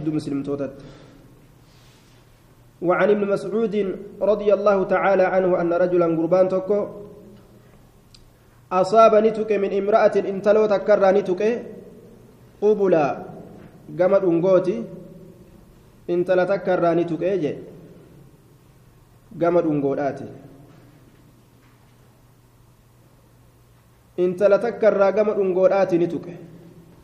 وعن 2.81 3.11
ابن 3.11 3.25
مسعود 3.29 3.77
رضي 4.23 4.49
الله 4.55 4.79
تعالى 4.85 5.23
عنه 5.23 5.51
أن 5.61 5.73
رجلا 5.73 6.07
قربان 6.17 6.49
تكو 6.49 7.10
أصاب 8.73 9.13
نتك 9.15 9.51
من 9.53 9.71
امرأة 9.81 10.15
انتلو 10.33 10.67
تكرى 10.67 11.09
نتك 11.19 11.43
قبلا 12.63 13.07
gama 13.97 14.19
dhungooti 14.23 14.75
intala 16.15 16.47
takka 16.47 16.75
irraa 16.77 16.95
ni 16.99 17.05
tuqee 17.11 17.35
je 17.43 17.53
gama 19.41 19.63
dhungoodhaati 19.67 20.27
intala 24.25 24.59
takka 24.65 24.87
irraa 24.93 25.13
gama 25.19 25.35
dhungoodhaati 25.39 25.99
ni 26.03 26.07
tuqe 26.15 26.35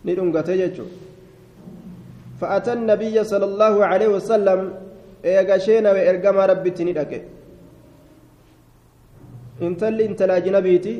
ni 0.04 0.14
dhungate 0.14 0.54
jechuudha 0.62 1.04
فأتى 2.40 2.72
النبي 2.72 3.16
صلى 3.24 3.46
الله 3.50 3.74
عليه 3.90 4.08
وسلم 4.16 4.60
إيغاشينا 5.24 5.88
وإرقما 5.96 6.42
ربي 6.52 6.70
تندك 6.76 7.12
انتل 9.64 9.98
انتلا 10.08 10.36
جنبيتي 10.44 10.94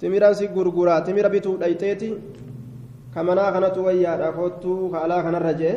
تميرا 0.00 0.32
سي 0.38 0.46
غرغرا 0.56 0.98
تميرا 1.06 1.28
بيتو 1.34 1.56
دايتيتي 1.62 2.10
kamanaa 3.16 3.52
kanatu 3.52 3.80
wayyaadha 3.86 4.28
kottuu 4.36 4.90
ka 4.92 4.98
alaa 5.04 5.22
kanarra 5.26 5.52
jee 5.60 5.74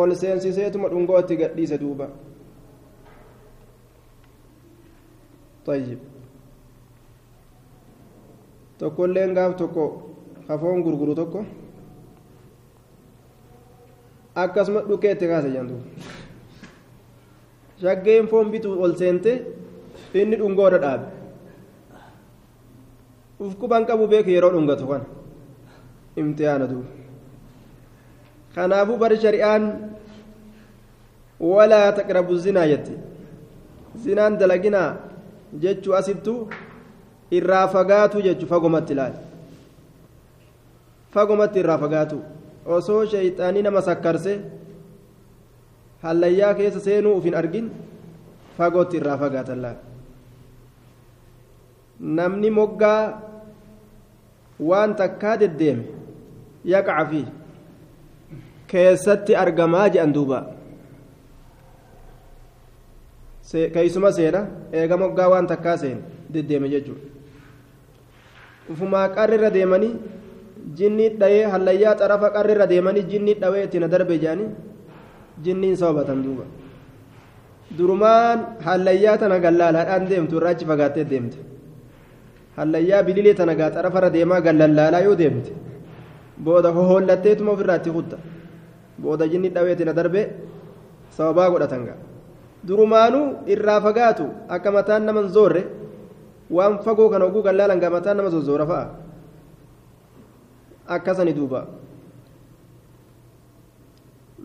ol 0.00 0.10
seensiseetuma 0.20 0.88
dhungootti 0.92 1.36
gadhiise 1.40 1.76
duuba 1.82 2.06
طيب 5.68 5.98
tokkolleen 8.80 9.34
gaaf 9.36 9.52
tokko 9.60 9.84
kafoon 10.48 10.80
gurguru 10.86 11.14
tokko 11.20 11.40
akkasuma 14.42 14.80
dhukeetti 14.88 15.26
kaase 15.32 15.50
jantu 15.56 15.76
shaggeen 17.82 18.26
foon 18.32 18.46
bitu 18.54 18.70
ol 18.84 18.92
seente 19.00 19.32
inni 20.20 20.36
dhungoodha 20.40 20.78
dhaabe 20.84 21.06
ufkuban 23.46 23.82
qabu 23.88 24.04
beeku 24.12 24.30
yeroo 24.36 24.50
dhungatu 24.54 24.84
kana 24.90 25.06
imtihaana 26.20 26.66
duuba 26.72 26.90
kanaafuu 28.54 28.96
bari 29.02 29.16
shari'aan 29.24 29.62
walaa 31.52 31.88
taqrabu 31.98 32.34
zinaa 32.44 32.66
jette 32.72 32.94
zinaan 34.04 34.38
dalaginaa 34.40 34.88
jechuu 35.62 35.94
asittu 36.00 36.34
irraa 37.38 37.66
fagaatu 37.74 38.22
jechu 38.26 38.46
fagomatti 38.52 38.92
ilaali 38.96 39.18
fagomatti 41.14 41.58
irraa 41.62 41.78
fagaatu 41.84 42.18
osoo 42.76 43.00
sheeyxaanii 43.12 43.62
nama 43.66 43.80
sakkarse 43.88 44.34
hallayyaa 46.04 46.54
keessa 46.60 46.80
seenuu 46.86 47.14
uf 47.18 47.24
hin 47.28 47.36
argin 47.40 47.66
fagootti 48.58 48.96
irraa 49.00 49.18
fagaatan 49.24 49.60
laal 49.64 49.78
namni 52.20 52.50
moggaa 52.60 53.00
waan 54.70 54.94
takkaa 55.00 55.36
deddeeme 55.42 55.84
yaqaca 56.72 57.04
fi 57.10 57.20
keessatti 58.72 59.36
argamaa 59.44 59.86
jedhan 59.94 60.12
duuba. 60.16 60.38
Keeysuma 63.52 64.12
seena 64.16 64.40
eega 64.72 64.96
moggaa 64.96 65.28
waan 65.32 65.46
takkaa 65.50 65.76
seen 65.76 65.98
deddeeme 66.34 66.68
jechuudha 66.72 67.04
ufumaa 68.72 69.08
qarrirra 69.16 69.50
deemanii 69.56 69.92
jinni 70.78 71.08
dhayee 71.20 71.44
hallayyaa 71.54 71.94
xarafa 72.00 72.30
qarrirra 72.36 72.66
deemanii 72.72 73.02
jinni 73.12 73.34
dhawee 73.42 73.64
itti 73.66 73.78
na 73.82 73.88
darbe 73.94 74.14
jedhanii 74.22 74.48
jinniin 75.44 75.76
sababatan 75.76 76.22
duuba. 76.24 76.44
Durumaan 77.78 78.38
hallayyaa 78.66 79.18
tana 79.18 79.38
gallaalaadhaan 79.44 80.08
deemtu 80.08 80.36
irraa 80.38 80.54
achi 80.56 80.64
fagaattee 80.70 81.04
deemte 81.12 81.38
hallayyaa 82.56 83.02
bililee 83.06 83.34
tana 83.40 83.54
gaa 83.60 83.70
xarafarra 83.74 84.10
deemaa 84.16 84.40
gallallaalaa 84.46 85.02
yoo 85.06 85.16
deemte 85.22 85.52
booda 86.44 86.70
hohollatteetuma 86.78 87.50
ofirraa 87.54 87.78
itti 87.80 87.90
kutta 87.96 88.16
booda 89.02 89.24
jinni 89.32 89.48
dhawee 89.54 89.72
itti 89.76 89.84
na 89.88 89.92
darbe 89.98 90.22
sababaa 91.16 91.50
godhatan 91.54 91.82
gaa 91.88 91.98
durumaanuu 92.68 93.24
irraa 93.54 93.80
fagaatu 93.86 94.24
akka 94.54 94.70
mataan 94.78 95.02
naman 95.08 95.28
zoorre 95.36 95.62
waan 96.56 96.74
fagoo 96.84 97.08
kana 97.12 97.24
oguu 97.30 97.42
gallaalan 97.48 97.80
gaa 97.84 97.92
mataan 97.96 98.16
nama 98.20 98.30
zozzoora 98.34 98.66
fa'a 98.72 98.86
akkasani 100.96 101.34
duuba 101.40 101.62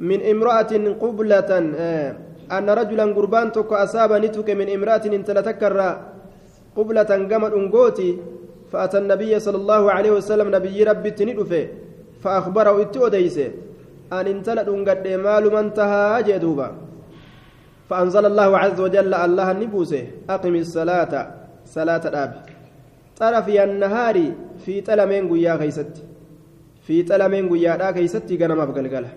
من 0.09 0.21
امرأة 0.21 0.71
قبلة 1.03 1.51
أن 2.57 2.67
رجلا 2.79 3.05
قربان 3.17 3.47
تك 3.57 3.71
أصاب 3.85 4.11
نتك 4.23 4.49
من 4.59 4.67
امرأة 4.77 5.05
انتلتكر 5.19 5.73
قبلة 6.77 7.11
قمر 7.31 7.51
أنقوتي 7.59 8.17
فأتى 8.71 8.97
النبي 8.97 9.39
صلى 9.39 9.57
الله 9.57 9.91
عليه 9.91 10.11
وسلم 10.11 10.47
نبي 10.55 10.83
ربي 10.83 11.11
تندفه 11.11 11.67
فأخبره 12.23 12.81
إتوديسه 12.81 13.49
أن 14.13 14.27
انتلت 14.27 14.69
قد 14.89 15.07
مال 15.07 15.43
من 15.53 15.57
انتهى 15.57 16.23
جدوبا 16.27 16.69
فأنزل 17.89 18.25
الله 18.25 18.57
عز 18.57 18.79
وجل 18.85 19.13
الله 19.13 19.51
النبوسه 19.51 20.03
أقم 20.29 20.55
الصلاة 20.55 21.13
صلاة 21.65 22.03
الأب. 22.11 22.33
طرف 23.19 23.47
النهار 23.49 24.17
في 24.65 24.81
تلمين 24.81 25.23
قيا 25.31 25.55
كيست 25.61 25.93
في 26.85 27.03
تلمين 27.03 27.49
قيا 27.49 27.91
كيست 27.91 28.29
قنما 28.41 28.65
بقلقله 28.65 29.11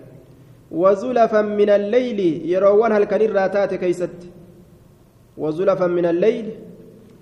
وزلفا 0.71 1.41
من 1.41 1.69
الليل 1.69 2.19
يروون 2.53 2.91
هل 2.91 3.03
كان 3.03 3.65
كيست. 3.83 4.17
وزلفا 5.37 5.87
من 5.87 6.05
الليل 6.05 6.47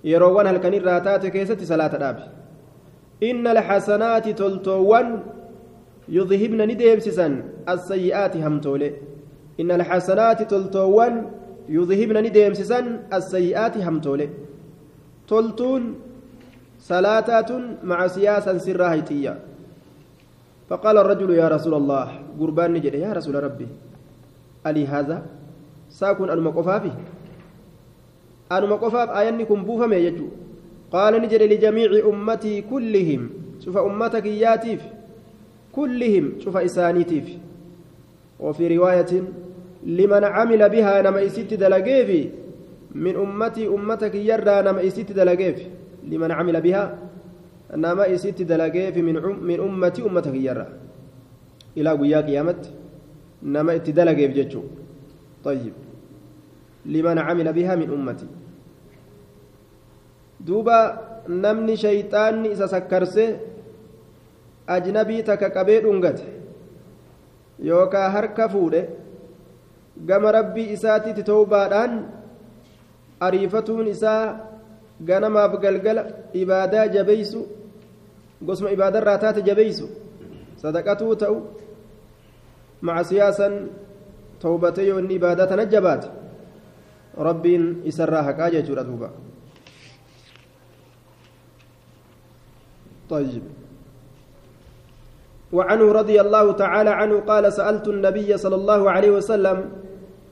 يروون 0.04 0.46
هل 0.46 0.56
كان 0.56 0.74
الراتات 0.74 1.26
كيست 1.26 1.62
صلاة 1.64 1.96
الأب 1.96 2.18
إن 3.22 3.46
الحسنات 3.46 4.28
تلتوان 4.28 5.08
يذهبن 6.08 6.60
نديمسسا 6.70 7.26
السيئات 7.68 8.36
همتولي 8.36 8.90
إن 9.60 9.70
الحسنات 9.70 10.40
تلتوان 10.52 11.14
يذهبن 11.68 12.16
نديمسسا 12.26 12.80
السيئات 13.12 13.74
همتولي 13.86 14.28
تلتون 15.28 15.82
صلاتات 16.80 17.50
مع 17.84 18.06
سياسا 18.06 18.58
سرها 18.58 18.92
هيتية 18.92 19.38
فقال 20.68 20.96
الرجل 20.98 21.30
يا 21.30 21.48
رسول 21.48 21.74
الله 21.74 22.06
قربان 22.40 22.72
نجد 22.72 22.94
يا 22.94 23.12
رسول 23.12 23.34
ربي 23.44 23.68
ألي 24.66 24.86
هذا 24.86 25.22
ساكن 25.90 26.30
المقفافي 26.30 26.90
المقفاف 28.52 29.08
آيانكم 29.10 29.64
بوفم 29.64 29.92
يجو. 29.92 30.26
قال 30.92 31.22
نجد 31.22 31.42
لجميع 31.42 31.90
أمتي 32.08 32.62
كلهم. 32.62 33.30
شوف 33.64 33.76
أمتك 33.76 34.26
ياتيف 34.26 34.82
كلهم. 35.72 36.32
شوف 36.38 36.56
إسانيتيف 36.56 37.24
وفي 38.40 38.76
رواية 38.76 39.22
لمن 39.86 40.24
عمل 40.24 40.68
بها 40.68 41.02
نما 41.02 41.26
إسيت 41.26 41.54
دلقيفي. 41.54 42.28
من 42.94 43.16
أمتي 43.16 43.66
أمتك 43.68 44.14
يرى 44.14 44.62
نما 44.62 44.86
إسيت 44.86 45.12
دلقيفي. 45.12 45.66
لمن 46.08 46.30
عمل 46.30 46.60
بها 46.60 46.98
نما 47.76 48.14
إسيت 48.14 48.42
دلقيفي. 48.42 49.02
من 49.02 49.14
من 49.42 49.60
أمتي 49.60 50.02
أمتك 50.02 50.34
يرى. 50.34 50.66
إلى 51.76 51.90
قيا 51.90 52.20
قيامت 52.20 52.70
نما 53.42 53.74
إتدلقيف 53.74 54.30
جتشو 54.34 54.62
طيب. 55.44 55.72
لمن 56.86 57.18
عمل 57.18 57.52
بها 57.52 57.74
من 57.76 57.90
أمتي. 57.90 58.26
duuba 60.46 60.78
namni 61.28 61.76
shayxaanni 61.76 62.52
isa 62.52 62.68
sakkarse 62.68 63.24
ajnabii 64.66 65.22
takka 65.22 65.50
qabee 65.50 65.80
dhungate 65.84 66.24
yookaan 67.68 68.12
harka 68.12 68.48
fuudhe 68.48 68.82
gama 70.06 70.32
rabbii 70.32 70.72
isaatiitti 70.76 71.22
towbaadhaan 71.22 71.92
ariifatuun 73.20 73.86
isaa 73.86 74.24
ganamaaf 75.04 75.60
galgala 75.60 76.04
ibaadaa 76.32 76.86
jabeessu 76.88 77.40
gosma 78.46 78.70
ibaadarraa 78.76 79.18
taate 79.18 79.42
jabeessu 79.48 79.88
sadaqatuu 80.62 81.16
ta'u 81.16 81.36
macsiyaasan 82.80 83.54
towbatee 84.40 84.86
yoo 84.88 84.98
inni 84.98 85.14
ibaadaa 85.20 85.46
tana 85.46 85.64
jabaate 85.74 86.08
rabbiin 87.28 87.82
isarraa 87.84 88.22
haqaa 88.22 88.50
jechuudha 88.50 88.84
duuba. 88.84 89.10
طيب. 93.10 93.42
وعنه 95.52 95.92
رضي 95.92 96.20
الله 96.20 96.52
تعالى 96.52 96.90
عنه 96.90 97.20
قال 97.20 97.52
سألت 97.52 97.88
النبي 97.88 98.36
صلى 98.36 98.54
الله 98.54 98.90
عليه 98.90 99.10
وسلم 99.10 99.70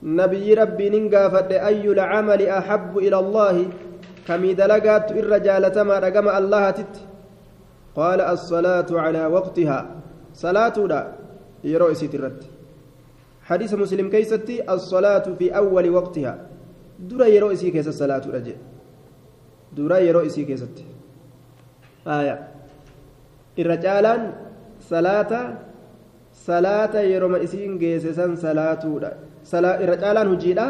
نبي 0.03 0.53
ربي 0.53 0.89
ننقافت 0.89 1.51
أي 1.51 1.91
العمل 1.91 2.41
أحب 2.47 2.97
إلى 2.97 3.19
الله؟ 3.19 3.69
كمي 4.27 4.53
دلقات 4.53 5.11
الرجال 5.11 5.71
تما 5.71 5.99
رقم 5.99 6.29
الله 6.29 6.69
تت. 6.71 6.95
قال 7.95 8.21
الصلاة 8.21 8.85
على 8.91 9.25
وقتها. 9.25 9.95
صلاة 10.33 10.77
لا 10.77 11.11
يروي 11.63 11.93
الرد. 12.13 12.43
حديث 13.43 13.73
مسلم 13.73 14.09
كيستي 14.09 14.73
الصلاة 14.73 15.25
في 15.39 15.57
أول 15.57 15.89
وقتها. 15.89 16.33
درا 16.99 17.25
يروي 17.25 17.55
كيس 17.55 17.87
الصلاة 17.87 18.23
رجل 18.33 18.55
درا 19.75 19.97
يروي 19.97 20.29
كيستي 20.29 20.85
آية. 22.07 22.48
الرجالان 23.61 24.21
salaata 24.89 25.39
salaata 26.47 27.01
yeroo 27.11 27.37
isiin 27.45 27.73
geessisan 27.81 28.37
salaatuudha 28.43 29.11
irra 29.83 29.97
caalaan 30.03 30.29
hojiidha 30.33 30.67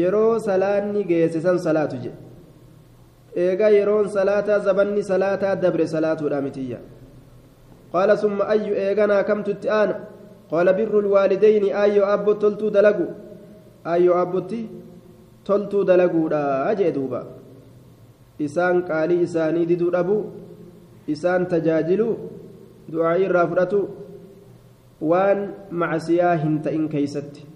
yeroo 0.00 0.38
salaanni 0.48 1.02
geessisan 1.10 1.58
salaatu 1.66 1.96
jedhe 2.04 2.18
eegaa 3.44 3.72
yeroon 3.78 4.08
salaataa 4.16 4.58
zabanni 4.66 5.02
salaataa 5.12 5.54
dabre 5.64 5.86
salaatuudha 5.94 6.40
mitiyya 6.46 6.78
qaala 7.92 8.16
summa 8.24 8.48
ayyu 8.54 8.74
eeganaa 8.84 9.22
kamtutti 9.30 9.72
aana 9.78 9.94
qaala 10.50 10.72
birru 10.78 11.00
lwaalidayni 11.06 11.72
ayyoo 11.82 12.06
abbo 12.14 12.34
toltuu 12.42 12.70
dalagu 12.76 13.06
ayyoo 13.94 14.18
abbotti 14.24 14.60
toltuu 15.48 15.84
dalaguudha 15.90 16.42
jee 16.80 16.92
duuba 16.98 17.20
isaan 18.46 18.82
qaalii 18.90 19.20
isaanii 19.26 19.66
diduu 19.70 19.90
dhabu 19.96 20.16
isaan 21.06 21.46
tajaajilu 21.46 22.08
du'aa'ii 22.92 23.24
irraa 23.30 23.46
fudhatu 23.46 23.80
waan 25.00 25.48
macsiyaa 25.70 26.36
hin 26.44 26.60
ta'in 26.62 26.88
keeysatti. 26.88 27.52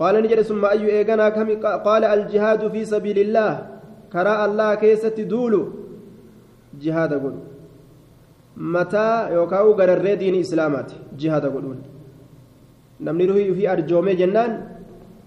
قال 0.00 0.14
نجد 0.24 0.40
ثم 0.40 0.64
أي 0.64 0.84
إيغانا 0.98 1.28
كم 1.36 1.48
قال 1.88 2.02
الجهاد 2.04 2.62
في 2.72 2.84
سبيل 2.84 3.18
الله 3.18 3.52
كراء 4.12 4.40
الله 4.48 4.74
كيست 4.74 5.20
دولو 5.32 5.62
جهاد 6.82 7.12
قول 7.22 7.34
متى 8.74 9.08
يوكاو 9.36 9.68
غرر 9.78 10.06
دين 10.22 10.34
إسلامات 10.44 10.88
جهاد 11.20 11.44
قولون 11.54 11.78
نمني 13.04 13.54
في 13.56 13.64
أرجومي 13.72 14.14
جنان 14.20 14.52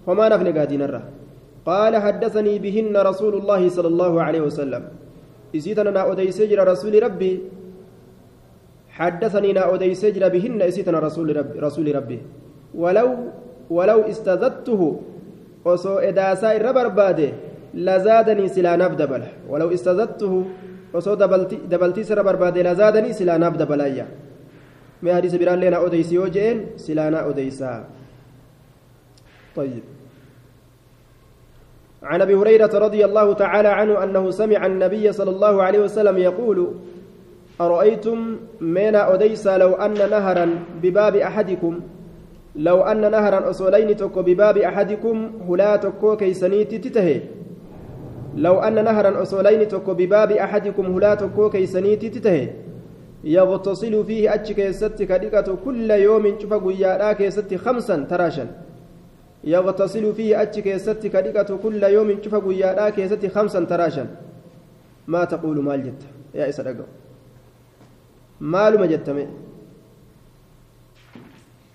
وما 0.06 0.24
نفني 0.28 0.50
قادين 0.58 0.82
الرا 0.82 1.02
قال 1.70 1.92
حدثني 2.04 2.54
بهن 2.64 2.94
رسول 3.10 3.34
الله 3.40 3.62
صلى 3.76 3.88
الله 3.92 4.12
عليه 4.26 4.42
وسلم 4.48 4.82
إسيتنا 5.56 6.12
أديسجر 6.12 6.58
رسول 6.72 6.94
ربي 7.02 7.32
حدثني 8.98 9.50
نا 9.56 9.62
أديس 9.74 10.02
جرى 10.14 10.28
بهن 10.34 10.62
إسيتنا 10.62 10.98
رسول 10.98 11.28
ربي, 11.36 11.58
رسول 11.66 11.86
ربي 11.94 12.18
ولو 12.82 13.08
ولو 13.70 14.00
استزدته 14.12 14.82
osoo 15.64 16.00
edaasaa 16.08 16.54
irra 16.58 16.72
barbaade 16.76 17.26
lazaadanii 17.86 18.48
silaanaaf 18.56 18.96
dabala 19.00 19.28
walaw 19.48 19.70
istazattuhu 19.76 20.38
osoo 20.92 21.16
dabaltii 21.72 22.04
sirra 22.04 22.24
barbaade 22.28 22.62
lazaadanii 22.68 23.14
silaanaaf 23.20 23.56
dabalayya 23.62 24.06
mee 25.02 25.14
hadiisa 25.16 25.40
biraallee 25.42 25.70
na 25.74 25.80
odeysi 25.86 26.14
yoo 26.20 26.28
je'een 26.38 26.64
silaanaa 26.86 27.24
odeysaa 27.32 27.78
طيب 29.56 29.82
عن 32.04 32.22
أبي 32.22 32.34
هريرة 32.34 32.70
رضي 32.74 33.04
الله 33.04 33.32
تعالى 33.34 33.68
عنه 33.68 34.04
أنه 34.04 34.30
سمع 34.30 34.66
النبي 34.66 35.12
صلى 35.12 35.30
الله 35.30 35.62
عليه 35.62 35.78
وسلم 35.78 36.18
يقول 36.18 36.68
أرأيتم 37.60 38.36
mee 38.60 38.80
na 38.80 38.94
odeessaa 38.94 39.46
لو 39.46 39.74
أن 39.74 39.94
نهرا 40.10 40.46
بباب 40.82 41.16
أحدكم؟ 41.16 41.80
لو 42.56 42.82
أن 42.82 43.10
نهرا 43.10 43.50
osoo 43.50 43.70
lagni 43.70 43.96
tokko 43.96 44.22
بباب 44.22 44.58
أحدكم 44.58 45.30
balbala 45.48 45.76
tokkoo 45.76 46.16
keessaniitti 46.16 46.74
ta'ee 46.74 47.20
لو 48.36 48.58
أن 48.60 48.84
نهرا 48.84 49.22
osoo 49.22 49.42
lagni 49.42 49.68
tokko 49.68 49.94
بباب 49.94 50.32
أحدكم 50.32 50.86
balbala 50.94 51.14
tokkoo 51.14 51.50
keessaniitti 51.50 52.04
ta'ee 52.04 52.48
يغتسل 53.24 54.04
فيه 54.04 54.34
أتش 54.34 54.52
كيست 54.52 55.02
كدقة 55.02 55.56
كل 55.64 55.90
يوم 55.90 56.24
شوف 56.38 56.54
قيادا 56.54 57.12
كيست 57.12 57.54
خمسا 57.54 58.06
تراشا. 58.10 58.46
يغتسل 59.44 60.14
فيه 60.14 60.42
أتش 60.42 60.58
كيست 60.60 61.06
كدقة 61.06 61.56
كل 61.62 61.82
يوم 61.82 62.22
شوف 62.24 62.34
قيادا 62.34 62.90
كيست 62.90 63.26
خمسا 63.26 63.64
تراشا. 63.64 64.06
ما 65.08 65.24
تقول 65.24 65.62
مال 65.62 65.82
جت. 65.84 66.02
يا 66.34 66.48
إسرائيل 66.48 66.82
مال 68.40 68.78
ما 68.80 68.86
جتمي 68.86 69.28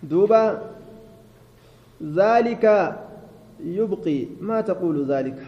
دوبا 0.03 0.61
ذلك 2.03 2.65
يبقي. 3.63 4.19
ما 4.41 4.61
تقول 4.61 5.05
ذلك؟ 5.05 5.39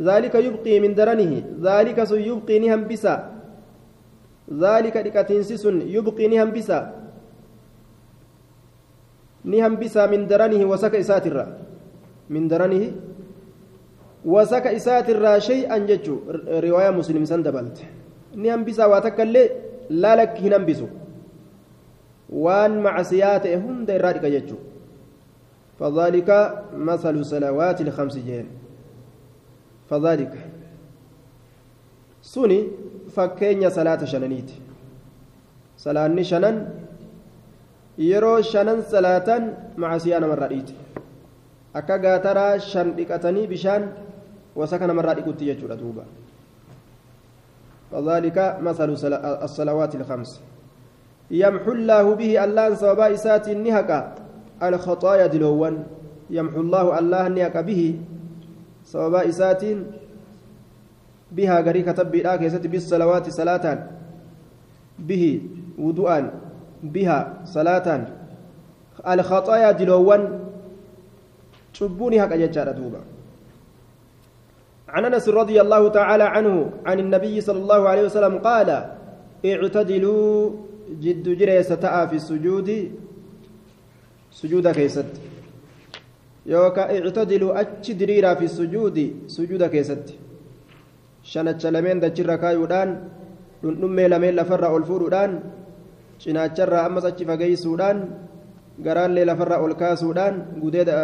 ذلك 0.00 0.34
يبقي 0.34 0.80
من 0.80 0.94
درنه. 0.94 1.32
ذلك 1.60 2.04
سيبقي 2.04 2.58
نهم 2.58 2.88
بسا 2.88 3.14
ذلك 4.52 4.98
دكاتينسي 4.98 5.56
سن 5.56 5.82
يبقي 5.86 6.28
نهم 6.28 6.50
بسا 6.50 6.99
نهم 9.44 9.74
بسا 9.80 10.06
من 10.06 10.26
درنه 10.26 10.62
وسك 10.64 10.94
إساترا 10.94 11.44
من 12.30 12.48
درنه 12.48 12.92
وسك 14.24 14.66
إساترا 14.66 15.38
شيئا 15.38 15.78
جتشو 15.78 16.16
رواية 16.66 16.90
مسلم 16.90 17.24
سندبلت 17.24 17.78
نهم 18.36 18.64
بسا 18.64 18.84
واتكالي 18.86 19.42
لا 19.90 20.12
لك 20.16 20.36
هنم 20.44 20.64
بسو 20.68 20.86
وان 22.30 22.72
معصيات 22.82 23.46
هند 23.46 23.90
الرادك 23.90 24.24
جتشو 24.34 24.58
فذلك 25.78 26.30
مثل 26.76 27.14
صلوات 27.24 27.78
الخمس 27.80 28.16
جين 28.18 28.46
فذلك 29.90 30.32
سني 32.22 32.58
fakkeenya 33.10 33.70
salaata 33.70 34.06
shananiiti. 34.06 34.54
Salaanni 35.76 36.24
shanan 36.24 36.79
yeroo 38.00 38.40
shanan 38.52 38.80
salaatan 38.92 39.52
macasiyaa 39.76 40.20
namarraa 40.24 40.48
dhiiti 40.52 40.74
akka 41.80 41.98
gaataraa 42.04 42.58
shan 42.70 42.96
dhiqatanii 42.96 43.46
bishaan 43.52 43.92
wasaka 44.56 44.86
namarraa 44.90 45.14
dhiqutti 45.20 45.52
jechuudha 45.52 45.76
duuba. 45.76 46.04
فذلك 47.90 48.58
مثل 48.62 48.88
الصلوات 49.42 49.94
الخمس 49.94 50.40
يمحو 51.30 51.72
الله 51.72 52.14
به 52.14 52.44
الله 52.44 52.74
سبب 52.74 53.00
إسات 53.00 53.48
النهك 53.48 53.90
الخطايا 54.62 55.26
دلوان 55.26 55.74
يمحو 56.30 56.60
الله 56.60 56.98
الله 56.98 57.26
النهك 57.26 57.56
به 57.66 57.98
سبب 58.86 59.14
إسات 59.14 59.62
بها 61.32 61.60
غري 61.60 61.82
كتب 61.82 62.10
بها 62.10 62.36
كيست 62.36 62.66
بالصلوات 62.66 63.30
صلاة 63.30 63.66
به 64.98 65.24
وضوءا 65.78 66.30
بها 66.82 67.44
صلاة 67.44 67.86
الخطايا 69.06 69.70
دلوان 69.72 70.22
شبوني 71.72 72.24
هكا 72.24 72.36
ججارة 72.36 72.72
دوبا. 72.72 73.00
عن 74.88 75.04
أنس 75.04 75.28
رضي 75.28 75.60
الله 75.60 75.88
تعالى 75.88 76.24
عنه 76.24 76.54
عن 76.86 76.98
النبي 76.98 77.40
صلى 77.40 77.58
الله 77.62 77.88
عليه 77.88 78.04
وسلم 78.10 78.38
قال 78.38 78.68
اعتدلوا 79.46 80.50
جد 81.00 81.26
جريس 81.38 81.72
في 81.72 82.16
السجود. 82.20 82.68
سجود 84.32 84.68
كيست 84.68 85.10
يوكا 86.46 86.82
اعتدلوا 86.82 87.60
أتش 87.60 87.86
في 88.38 88.44
السجود. 88.50 88.96
سجود 89.26 89.62
كيست 89.64 90.06
shanacha 91.22 91.70
lameen 91.70 92.00
dachirra 92.00 92.38
kaayuudhaan 92.42 92.90
dhundhummee 93.62 94.08
lameen 94.08 94.34
lafarra 94.40 94.72
ol 94.72 94.84
fuudhuudhaan 94.88 95.32
cinaacharraa 96.22 96.84
ammas 96.88 97.04
achi 97.10 97.24
fageeysuudhaan 97.30 97.98
garaallee 98.86 99.24
lafarra 99.24 99.58
ol 99.64 99.74
kaasuudhaan 99.82 100.34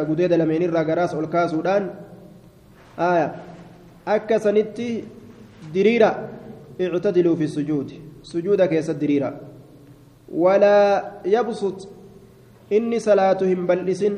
gudeeda 0.08 0.36
lameenirraa 0.42 0.84
garaas 0.84 1.14
ol 1.14 1.26
kaasuudhaan 1.34 1.84
akka 4.16 4.38
sanitti 4.46 4.88
diriira 5.74 6.10
ictadiluu 6.78 7.36
fi 7.36 7.48
sujuudi 7.48 8.00
sujuuda 8.22 8.68
keessatti 8.68 9.00
diriira 9.00 9.32
walaa 10.44 11.20
yabsut 11.24 11.88
inni 12.70 13.00
salaatu 13.00 13.44
hin 13.52 13.66
bal'isin 13.66 14.14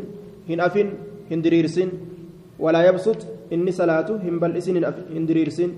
hin 0.49 0.61
afin 0.61 0.91
hin 1.31 1.43
diriirsin 1.45 1.91
walaa 2.59 2.83
yabsut 2.89 3.27
inni 3.51 3.73
salaatu 3.73 4.19
hin 4.25 4.39
bal'isin 4.41 4.77
hin 5.15 5.29
diriirsin 5.29 5.71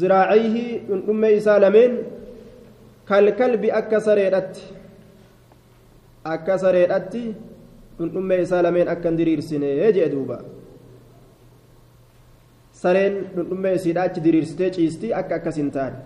ziraacihi 0.00 0.64
dhundhumme 0.88 1.32
isaa 1.38 1.58
lameen 1.64 1.98
kalkalbi 3.10 3.70
akka 3.80 4.00
sareedhatti 4.00 4.62
akka 6.34 6.58
sareedhatti 6.64 7.24
dhundhumme 7.98 8.40
isaa 8.46 8.62
lameen 8.62 8.88
akka 8.88 9.08
hin 9.08 9.18
diriirsine 9.20 9.70
jee 9.98 10.08
duuba 10.14 10.40
sareen 12.82 13.20
dhundhumme 13.36 13.74
isiidha 13.78 14.02
achi 14.08 14.24
diriirsitee 14.26 14.70
ciisti 14.78 15.14
akka 15.20 15.34
akkas 15.40 15.56
hin 15.62 15.70
taane 15.78 16.00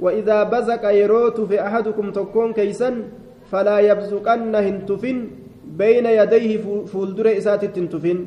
وإذا 0.00 0.42
بزق 0.42 0.80
yeroo 0.80 1.40
tufe 1.40 1.60
أحدكم 1.60 2.12
tokkoon 2.12 2.52
keessan 2.52 2.90
فلا 3.52 3.78
يبزقن 3.78 4.54
hin 4.54 4.78
tufin 4.78 5.18
بين 5.76 6.06
يديه 6.06 6.52
fuuldura 6.88 7.26
isaatti 7.38 7.64
hin 7.64 7.84
tufin 7.84 8.18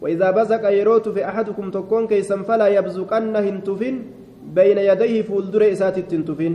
وإذا 0.00 0.30
بزق 0.30 0.64
yeroo 0.70 1.08
tufe 1.08 1.24
أحدكم 1.28 1.70
tokkoon 1.70 2.06
keessan 2.06 2.36
فلا 2.42 2.68
يبزقن 2.68 3.36
hin 3.36 3.59
tufin 3.59 3.96
بين 4.54 4.78
يديه 4.78 5.22
fuuldura 5.22 5.62
isaatti 5.72 5.98
hin 6.10 6.26
tufin 6.26 6.54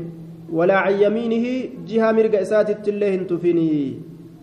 ولا 0.58 0.78
عن 0.84 0.94
يمينه 1.04 1.46
جهة 1.88 2.12
مرق 2.12 2.34
إسات 2.40 2.70
تله 2.86 3.16
هنتفن 3.16 3.60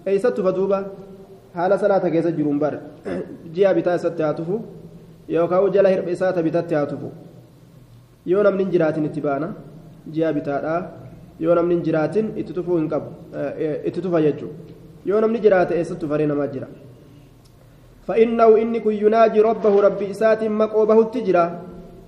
أيست 0.08 0.40
فدوبة؟ 0.40 0.78
حال 1.54 1.72
صلاة 1.80 2.04
كيسا 2.08 2.30
جرمبر 2.30 2.74
جهة 3.54 3.72
بتا 3.72 3.96
ستاتفو 3.96 4.56
يوكاو 5.28 5.68
جلا 5.74 5.88
هرب 5.94 6.08
إسات 6.08 6.38
بتاتاتفو 6.38 7.10
يونم 8.26 8.54
ننجرات 8.60 8.96
نتبانا 8.98 9.48
جهة 10.14 10.30
بتاتا 10.36 10.74
yoo 11.40 11.54
namni 11.54 11.74
hin 11.74 11.82
jiraatin 11.86 12.30
itti 12.40 12.52
tufuu 12.52 12.76
hin 12.78 12.88
qabu 12.92 13.10
itti 13.88 14.02
tufa 14.02 14.22
jechuudha 14.22 14.74
yoo 15.10 15.20
namni 15.24 15.40
jiraate 15.44 15.74
eessattu 15.80 16.08
faree 16.12 16.26
namaa 16.34 16.52
jira 16.58 16.68
فإنه 18.08 18.56
إني 18.62 18.80
كن 18.80 18.92
يناجي 19.04 19.40
ربه 19.40 19.80
ربي 19.80 20.10
إسات 20.10 20.44
مقوبه 20.44 20.98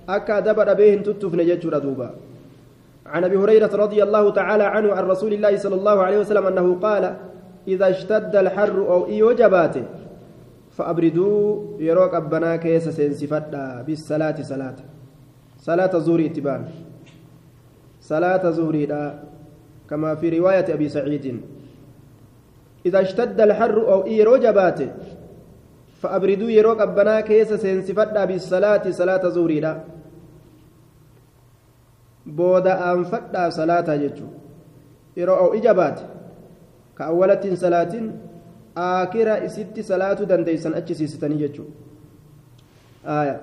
التجرة 0.09 0.15
أكا 0.15 0.39
دبر 0.39 0.73
به 0.73 0.95
تتفن 0.95 1.39
يجر 1.39 1.77
دوبا 1.77 2.15
عن 3.05 3.23
أبي 3.23 3.37
هريرة 3.37 3.75
رضي 3.75 4.03
الله 4.03 4.31
تعالى 4.31 4.63
عنه 4.63 4.93
عن 4.93 5.03
رسول 5.03 5.33
الله 5.33 5.57
صلى 5.57 5.75
الله 5.75 6.01
عليه 6.03 6.19
وسلم 6.19 6.45
أنه 6.47 6.79
قال 6.81 7.17
إذا 7.67 7.89
اشتد 7.89 8.35
الحر 8.35 8.77
أو 8.77 9.07
إي 9.07 9.23
وجباته 9.23 9.83
فأبردوا 10.71 11.79
يروك 11.79 12.13
أبنا 12.13 12.55
كيس 12.55 12.89
سنسفتا 12.89 13.83
بالصلاة 13.87 14.41
صلاة. 14.41 14.75
صلاة 15.61 15.97
زوري 15.99 16.25
اتبان 16.25 16.65
صلاة 18.01 18.49
زهري 18.49 18.87
كما 19.89 20.15
في 20.15 20.39
رواية 20.39 20.73
أبي 20.73 20.89
سعيد. 20.89 21.41
إذا 22.85 23.01
اشتد 23.01 23.41
الحر 23.41 23.77
أو 23.93 24.05
إيرو 24.05 24.37
جباته 24.37 24.89
فأبردوا 26.01 26.49
يروك 26.49 26.81
أبنا 26.81 27.21
كيس 27.21 27.53
سينسفتا 27.53 28.25
بالصلاة 28.25 28.85
صلاة 28.89 29.23
زهري 29.29 29.61
بودا 32.25 32.73
أنفتا 32.93 33.49
صلاة 33.49 33.87
جتشو. 34.01 34.27
يرو 35.17 35.33
أو 35.33 35.53
إجابات. 35.53 35.99
كأولة 36.97 37.43
صلاة 37.53 37.93
آكرة 38.77 39.47
ست 39.47 39.75
صلاة 39.79 40.13
دنديسا 40.13 40.77
أتشي 40.77 41.07
ستني 41.07 41.35
جتشو. 41.41 41.65
آية. 43.05 43.37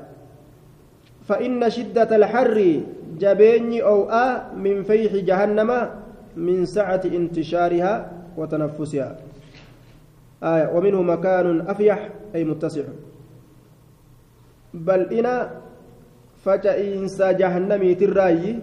فإن 1.29 1.71
شدة 1.71 2.17
الحر 2.17 2.81
جبيني 3.19 3.83
أو 3.83 4.11
آ 4.11 4.55
من 4.57 4.83
فيح 4.83 5.13
جهنم 5.13 5.71
من 6.37 6.67
سعة 6.67 7.03
انتشارها 7.05 7.95
وتنفسها. 8.37 9.28
آية 10.43 10.67
ومنه 10.75 11.03
مكان 11.03 11.61
أفيح 11.69 12.09
أي 12.35 12.45
متسع 12.45 12.83
بل 14.75 15.01
إنا 15.13 15.51
فجأينسا 16.45 17.33
جهنمي 17.33 17.95
تراي 17.95 18.59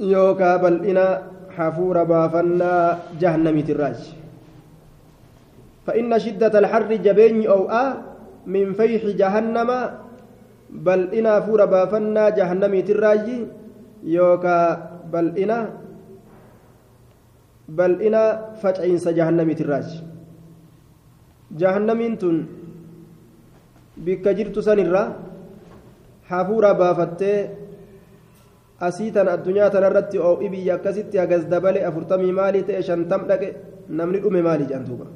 يوكا 0.00 0.56
بل 0.56 0.84
إنا 0.86 1.22
حفور 1.56 1.96
بافنا 2.04 2.98
جهنمي 3.20 3.62
تراي 3.62 3.94
فإن 5.86 6.18
شدة 6.18 6.58
الحر 6.58 6.94
جبين 6.94 7.46
أو 7.46 7.70
آ 7.70 7.84
من 8.46 8.72
فيح 8.72 9.02
جهنم 9.16 9.70
بل 10.70 11.00
إنا 11.14 11.40
فور 11.40 11.64
بافنا 11.64 12.28
جهنمي 12.28 12.82
تراي 12.82 13.46
يوكا 14.04 14.58
بل 15.12 15.38
إنا 15.38 15.58
بل 17.68 18.02
إنا 18.02 18.24
فجأينسا 18.62 19.10
جهنمي 19.10 19.54
تراي 19.54 19.84
jahannamiin 21.60 22.16
tun 22.22 22.36
bikka 24.04 24.34
jirtu 24.38 24.62
sanirra 24.62 25.02
hafuura 26.30 26.74
baafattee 26.74 27.50
asii 28.80 29.10
tan 29.12 29.28
addunyaa 29.34 29.70
tanarratti 29.70 30.18
oo'i 30.18 30.48
biyya 30.54 30.74
akkasitti 30.78 31.18
hagas 31.22 31.44
dabale 31.52 31.86
afurtamii 31.88 32.32
maalii 32.40 32.66
ta'e 32.68 32.82
shantam 32.88 33.22
dhaqe 33.30 33.48
namni 33.88 34.18
dhume 34.24 34.42
maalii 34.48 34.68
jedhamtuuba 34.70 35.06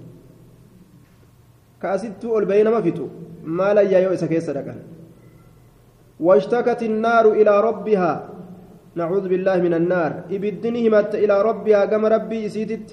ka 1.80 1.92
asittuu 1.96 2.32
ol 2.38 2.46
bahee 2.50 2.64
nama 2.64 2.82
fixu 2.86 3.10
maalayyaa 3.58 4.02
yoo 4.06 4.14
isa 4.18 4.28
keessa 4.32 4.52
dhaqan 4.58 4.80
واشتكت 6.26 6.82
النار 6.82 7.32
إلى 7.40 7.60
ربها 7.68 8.12
نعوذ 9.00 9.24
بالله 9.32 9.56
من 9.66 9.74
النار 9.80 10.10
إبدني 10.36 10.88
همت 10.88 11.12
إلى 11.14 11.42
ربها 11.48 11.80
كما 11.90 12.08
ربي 12.08 12.46
إسيتت 12.46 12.88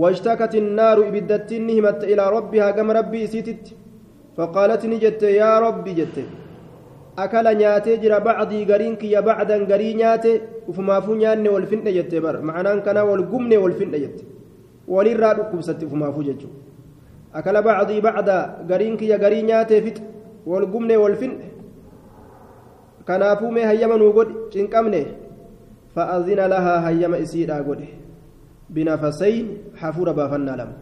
واشتكت 0.00 0.54
النار 0.54 0.98
إبدتني 1.08 1.80
همت 1.80 2.00
إلى 2.10 2.24
ربها 2.36 2.70
كما 2.76 2.92
ربي 2.98 3.24
إسيتت 3.24 3.64
فقالت 4.36 4.82
نجت 4.92 5.22
يا 5.22 5.52
ربي 5.66 5.92
جت. 5.98 6.16
أكل 7.18 7.46
نياتي 7.58 7.96
جرى 8.02 8.18
بعضي 8.20 8.58
قرينك 8.70 9.02
يا 9.14 9.20
بعدا 9.20 9.56
قري 9.70 9.94
نياتي. 9.94 10.32
وفما 10.68 11.00
فو 11.04 11.14
نياني 11.14 11.48
والفن 11.48 11.84
جت. 11.96 12.12
بر 12.24 12.36
معناه 12.48 12.74
كان 12.86 12.98
والقمن 13.08 13.52
والفن 13.62 13.92
جت. 14.02 14.18
وللرا 14.88 15.32
دكبست 15.38 15.80
وفما 15.84 16.08
فو 16.14 16.22
جت. 16.28 16.42
أكل 17.38 17.56
بعضي 17.70 17.96
بعدا 18.00 18.38
قرينك 18.70 19.02
يا 19.02 19.16
قري 19.22 19.40
فت. 19.86 19.98
والقمن 20.46 20.92
والفن 20.96 21.32
mee 23.52 23.64
hayyama 23.64 23.96
nuu 23.98 24.12
godhi 24.12 24.34
cinqabne 24.52 25.06
fa'azina 25.94 26.48
lahaa 26.48 26.80
hayyama 26.80 27.18
isiidhaa 27.18 27.62
godhe 27.62 27.88
بنفسين 28.70 29.58
حفور 29.76 30.12
بافنا 30.12 30.50
لم 30.50 30.72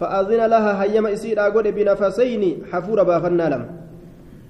فأذن 0.00 0.46
لها 0.46 0.82
هيما 0.82 1.12
إسير 1.12 1.40
أقول 1.40 1.72
بنفسين 1.72 2.62
حفور 2.72 3.02
بافنا 3.02 3.48
لم 3.48 3.66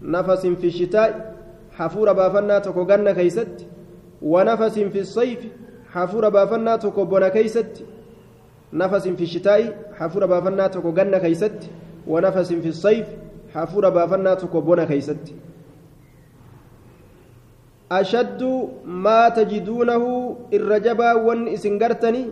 نفس 0.03 0.47
في 0.47 0.67
الشتاء 0.67 1.37
حفور 1.73 2.13
بافنا 2.13 2.59
تكوغن 2.59 3.11
كيست. 3.13 3.67
ونفس 4.23 4.79
في 4.79 5.01
الصيف 5.01 5.39
حفور 5.93 6.29
بافنا 6.29 6.77
تكوبون 6.77 7.29
كيست. 7.29 7.85
نفس 8.73 9.09
في 9.09 9.23
الشتاء 9.23 9.93
hafuura 9.95 10.27
baafannaa 10.27 10.67
tokko 10.67 10.93
ganna 10.93 11.19
keessatti. 11.19 11.71
ونفس 12.07 12.53
في 12.53 12.69
الصيف 12.69 13.07
hafuura 13.55 13.89
baafannaa 13.89 14.35
tokko 14.35 14.62
bona 14.62 14.85
keessatti. 14.85 15.35
أشد 17.87 18.43
ما 18.85 19.29
تجدونه 19.29 20.05
irra 20.53 20.78
jabaa 20.78 21.11
waan 21.15 21.49
isin 21.49 21.72
argitanii 21.72 22.25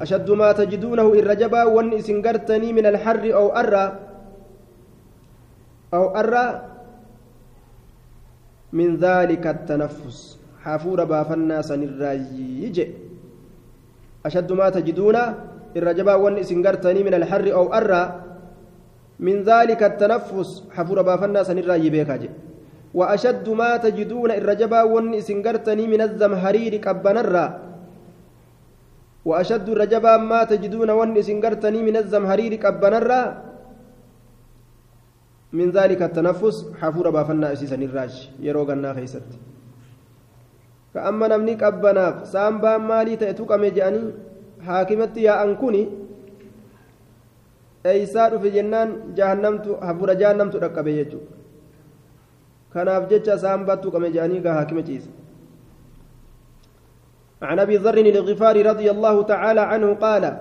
أشد 0.00 0.30
ما 0.30 0.52
تجدونه 0.52 1.08
irra 1.12 1.34
jabaa 1.34 1.62
waan 1.64 1.92
isin 1.94 2.18
argitanii 2.18 2.72
من 2.72 2.86
الحر 2.86 3.24
ho'a 3.34 3.46
irraa. 3.50 3.86
ho'a 5.94 6.04
irraa 6.16 6.46
من 8.72 8.96
ذلك 8.96 9.44
التنفس. 9.46 10.38
hafuura 10.64 11.04
baafannaa 11.04 11.62
san 11.62 11.93
irraayi. 11.93 12.76
أشد 14.26 14.52
ما 14.52 14.70
تجدون 14.70 15.16
irra 15.76 15.93
jabaa 15.93 16.14
waan 16.14 16.38
isin 16.38 16.57
argitanii 16.57 17.00
من 17.04 17.14
الحر 17.14 17.52
ho'a 17.52 17.74
irraa. 17.74 18.02
من 19.20 19.42
ذلك 19.42 19.82
التنفس. 19.82 20.72
hafuura 20.72 21.02
baafannaa 21.02 21.42
san 21.42 21.56
irraayi 21.56 21.88
beekaa 21.88 22.11
je'e. 22.11 22.30
وأشد 22.98 23.46
ما 23.60 23.70
تجدون 23.84 24.30
irra 24.40 24.58
jabaa 24.58 24.80
waan 24.82 25.14
isin 25.28 25.45
argitanii 25.45 25.84
من 25.92 26.00
الزمهرير 26.08 26.72
qabbana 26.82 27.19
irraa 27.19 27.46
وأشد 29.28 29.66
irra 29.74 29.92
jabaa 29.92 30.14
ما 30.30 30.40
تجدون 30.50 30.90
waan 30.90 31.14
isin 31.28 31.44
argitanii 31.44 31.80
من 31.88 31.96
الزمهرير 32.02 32.52
qabbana 32.64 32.98
irraa 32.98 33.22
من 35.52 35.66
ذلك 35.70 36.00
التنفس 36.02 36.56
hafuura 36.80 37.06
baafannaa 37.14 37.46
isii 37.52 37.67
san 37.67 37.78
irraayi 37.86 38.14
يروغنا 38.46 38.90
خيست. 38.98 39.28
كأما 40.94 41.26
نمني 41.28 41.54
كبناف 41.62 42.26
سامبا 42.32 42.72
مالي 42.88 43.16
تأتوك 43.16 43.52
مجاني 43.52 44.02
حاكمت 44.66 45.14
يا 45.16 45.34
أنكوني. 45.44 45.84
أيسار 47.86 48.32
في 48.42 48.48
جنان 48.56 49.14
جهنمت 49.16 49.66
حفور 49.86 50.08
جهنمت 50.20 50.54
ركبه 50.56 50.94
يجو. 51.00 51.20
Kanaaf 52.72 53.08
jecha 53.10 53.34
isaan 53.40 53.64
battuu 53.64 53.90
qame 53.90 54.10
jedhanii 54.10 54.40
gaa 54.40 54.58
haakima 54.60 54.82
ciise. 54.82 55.10
عن 57.42 57.58
أبي 57.58 57.76
ذر 57.76 57.98
الغفاري 57.98 58.62
رضي 58.62 58.90
الله 58.90 59.22
تعالى 59.22 59.60
عنه 59.60 59.94
قال 59.94 60.36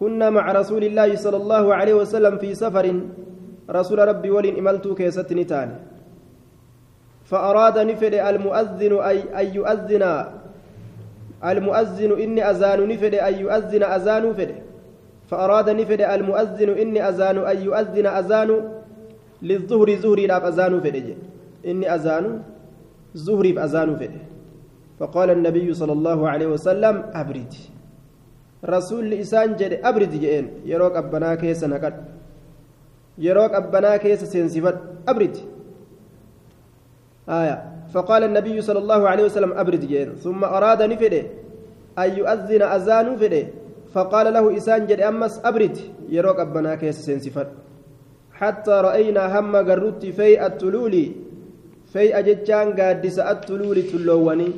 كنا 0.00 0.30
مع 0.30 0.52
رسول 0.52 0.84
الله 0.84 1.16
صلى 1.16 1.36
الله 1.36 1.74
عليه 1.74 1.94
وسلم 1.94 2.38
في 2.38 2.54
سفر 2.54 3.00
رسول 3.70 3.98
ربي 4.08 4.30
ولين 4.30 4.58
املت 4.58 4.88
كيست 4.88 5.32
نتان 5.32 5.78
فأراد 7.24 7.78
نفد 7.78 8.14
المؤذن 8.14 8.92
اي 8.98 9.18
أن 9.40 9.46
يؤذن 9.54 10.04
المؤذن 11.44 12.10
إني 12.22 12.50
اذان 12.50 12.88
نفد 12.88 13.14
أن 13.14 13.34
يؤذن 13.34 13.82
اذان 13.82 14.24
فأراد 15.30 15.70
نفد 15.70 16.00
المؤذن 16.00 16.70
إني 16.78 17.08
اذان 17.08 17.38
أن 17.38 17.56
يؤذن 17.62 18.06
اذان 18.06 18.50
للظهر 19.42 19.88
زهري 19.94 20.26
لا 20.26 20.48
أذان 20.48 20.80
فدج 20.80 21.08
إني 21.66 21.94
أذان 21.94 22.42
زهري 23.14 23.52
بأذان 23.52 23.96
فدج 23.96 24.16
فقال 24.98 25.30
النبي 25.30 25.74
صلى 25.74 25.92
الله 25.92 26.28
عليه 26.28 26.46
وسلم 26.46 26.94
أبرد 27.12 27.52
رسول 28.64 29.12
إسان 29.12 29.56
جد 29.56 29.72
أبرد 29.84 30.10
جئين. 30.10 30.46
يروك 30.64 30.96
أبنا 30.96 31.34
كيس 31.34 31.64
نقد 31.64 31.94
يروك 33.18 33.52
أبنا 33.52 33.96
كيس 33.96 34.24
سنسفت 34.24 34.76
أبرد 35.08 35.36
آية. 37.28 37.56
فقال 37.92 38.22
النبي 38.24 38.56
صلى 38.60 38.78
الله 38.78 39.08
عليه 39.08 39.24
وسلم 39.24 39.52
أبرد 39.52 39.80
جئين. 39.84 40.14
ثم 40.24 40.44
أراد 40.44 40.82
نفده 40.82 41.22
أن 41.98 42.10
يؤذن 42.18 42.62
أذان 42.62 43.16
فده 43.16 43.44
فقال 43.92 44.32
له 44.32 44.56
إسان 44.56 44.86
جد 44.86 45.00
أمس 45.00 45.40
أبرد 45.44 45.76
يروك 46.08 46.40
أبنا 46.40 46.74
كيس 46.74 47.00
سنسفت 47.06 47.48
حتى 48.40 48.74
رأينا 48.88 49.22
هم 49.34 49.52
قررت 49.68 50.02
في 50.18 50.36
التلول 50.46 50.94
في 51.92 52.18
أججان 52.18 52.66
قادس 52.78 53.18
التلول 53.32 53.78
تلواني 53.90 54.50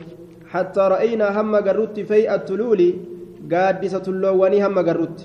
حتى 0.53 0.81
رأينا 0.95 1.27
هم 1.41 1.53
قررت 1.67 1.97
في 2.09 2.35
التلول 2.35 2.81
قادس 3.53 3.93
تلواني 4.07 4.59
هم 4.67 4.77
قررت. 4.88 5.19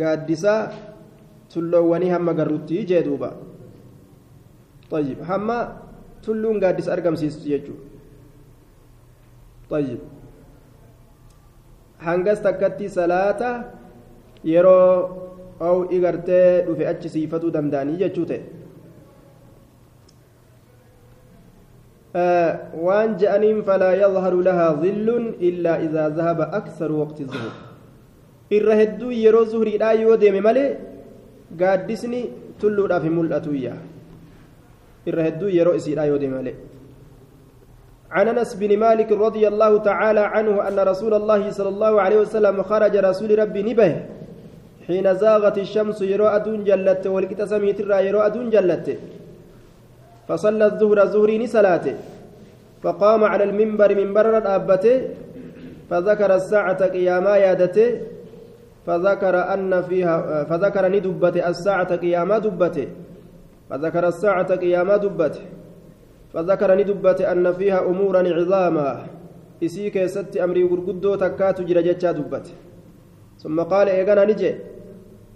قادس 0.00 0.44
تلواني 1.52 2.08
هم 2.16 2.26
قررت. 2.38 2.70
جدوبا 2.90 3.30
طيب 4.90 5.18
هم 5.30 5.48
تلون 6.24 6.56
قادس 6.64 6.86
أرقم 6.88 7.14
سيست 7.22 7.46
يجو 7.46 7.74
طيب. 9.70 10.00
hangas 12.00 12.40
takkatti 12.40 12.88
salaata 12.88 13.76
أو 15.62 15.84
achi 15.84 17.08
siifatu 17.08 17.50
danda'anii 17.52 17.96
jechuu 18.00 18.24
ta'e 18.24 18.40
waan 22.86 23.16
je'aniin 23.20 23.62
falaa 23.62 23.94
yadharu 23.94 24.42
lahaa 24.42 24.74
dhillun 24.82 25.24
illaa 25.48 25.78
idaa 25.86 26.08
dhahaba 26.10 26.50
aksaru 26.60 27.00
waqti 27.02 27.24
zuhur 27.24 27.52
irra 28.50 28.74
hedduu 28.80 29.12
yeroo 29.24 29.44
zuhriidhaa 29.52 29.92
yoo 30.02 30.16
deeme 30.16 30.40
malee 30.48 30.70
gaaddisni 31.60 32.22
tulluudhaaf 32.60 33.06
hin 33.08 33.14
mul'atuyya 33.18 33.74
irra 35.12 35.28
hedduu 35.28 35.54
yeroo 35.58 35.78
isiidhaa 35.82 36.10
yoo 36.12 36.18
deeme 36.24 36.36
malee 36.40 36.58
عن 38.10 38.28
انس 38.28 38.58
بن 38.58 38.74
مالك 38.74 39.12
رضي 39.12 39.48
الله 39.48 39.72
تعالى 39.78 40.20
عنه 40.20 40.68
ان 40.68 40.78
رسول 40.92 41.14
الله 41.14 41.50
صلى 41.50 41.68
الله 41.68 41.92
عليه 42.00 42.18
وسلم 42.26 42.62
خرج 42.62 42.94
رسول 42.96 43.30
ربي 43.38 43.62
نبه 43.62 43.90
حين 44.90 45.06
زاغت 45.22 45.56
الشمس 45.58 45.98
يرو 46.12 46.26
أدون 46.36 46.60
جلت 46.68 47.06
والكتا 47.14 47.46
سميت 47.52 47.80
يرو 48.06 48.20
أدون 48.26 48.46
جلت. 48.54 48.88
فصلى 50.28 50.66
الظهر 50.66 50.98
زهري 51.12 51.46
صلاته 51.46 51.94
فقام 52.82 53.24
على 53.24 53.44
المنبر 53.44 53.90
منبر 54.00 54.26
أبته 54.56 54.96
فذكر 55.90 56.30
الساعة 56.40 56.80
قياما 56.94 57.34
يادته 57.36 57.88
فذكر 58.86 59.34
أن 59.54 59.82
فيها 59.82 60.44
فذكر 60.44 60.84
ندبت 60.94 61.36
الساعة 61.50 61.90
قيامة 61.96 62.38
دبته 62.38 62.88
فذكر 63.70 64.04
الساعة 64.08 64.50
قيامة 64.64 64.96
دبته 64.96 65.42
فذكر 66.32 66.70
ندبت 66.80 67.20
أن 67.20 67.52
فيها 67.58 67.80
أمورا 67.90 68.22
عظاما. 68.38 68.88
إسي 69.64 69.90
كيست 69.90 70.36
أمري 70.36 70.62
غرغدو 70.70 71.14
تكات 71.14 71.58
جرجتشا 71.68 72.10
دبته 72.18 72.54
ثم 73.42 73.56
قال 73.72 73.86
إيغانا 73.88 74.24
نجي. 74.30 74.69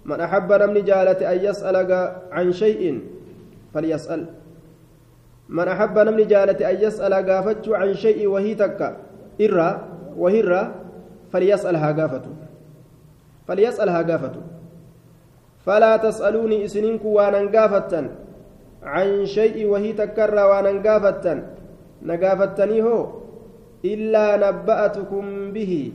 من 0.05 0.21
أحب 0.21 0.53
نمني 0.53 0.81
جالت 0.81 1.21
أن 1.21 1.45
يسأل 1.45 1.75
عن 2.31 2.51
شيء 2.51 3.01
فليسأل. 3.73 4.25
من 5.49 5.67
أحب 5.67 5.99
نمني 5.99 6.23
جالت 6.23 6.61
أن 6.61 6.75
يسأل 6.81 7.13
قافت 7.13 7.69
عن 7.69 7.93
شيء 7.93 8.27
وهي 8.27 8.55
تكا 8.55 8.97
إرى 9.41 9.81
وهي 10.17 10.71
فليسألها 11.33 11.91
قافته 11.91 12.29
فليسألها 13.47 14.01
قافته 14.01 14.41
فلا 15.65 15.97
تسألوني 15.97 16.65
إسنينك 16.65 17.05
وأنا 17.05 17.59
قافتا 17.59 18.09
عن 18.83 19.25
شيء 19.25 19.65
وهي 19.65 19.93
تكرر 19.93 20.47
وأنا 20.49 20.81
قافتا 20.89 21.43
نقافتني 22.01 22.81
هو؟ 22.81 23.11
إلا 23.85 24.37
نبأتكم 24.37 25.51
به. 25.51 25.91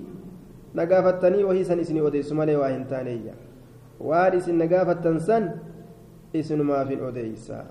نقافتني 0.74 1.44
وهي 1.44 1.64
سن 1.64 1.78
إسني 1.80 2.06
أديس 2.06 2.32
مالي 2.32 2.56
waan 4.00 4.36
isin 4.38 4.58
nagaafattan 4.58 5.20
san 5.20 5.50
isinumaafin 6.32 7.00
odeeysa 7.08 7.64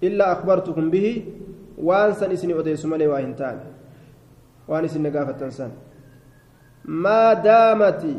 illaa 0.00 0.30
akbartukum 0.36 0.90
bihi 0.90 1.12
waan 1.88 2.14
san 2.14 2.32
isini 2.32 2.54
odeessu 2.54 2.88
malee 2.88 3.08
waa 3.14 3.20
hin 3.24 3.34
taane 3.34 3.66
waan 4.68 4.84
isin 4.84 5.02
nagaafattan 5.08 5.50
san 5.58 5.70
maa 7.06 7.34
daamati 7.48 8.14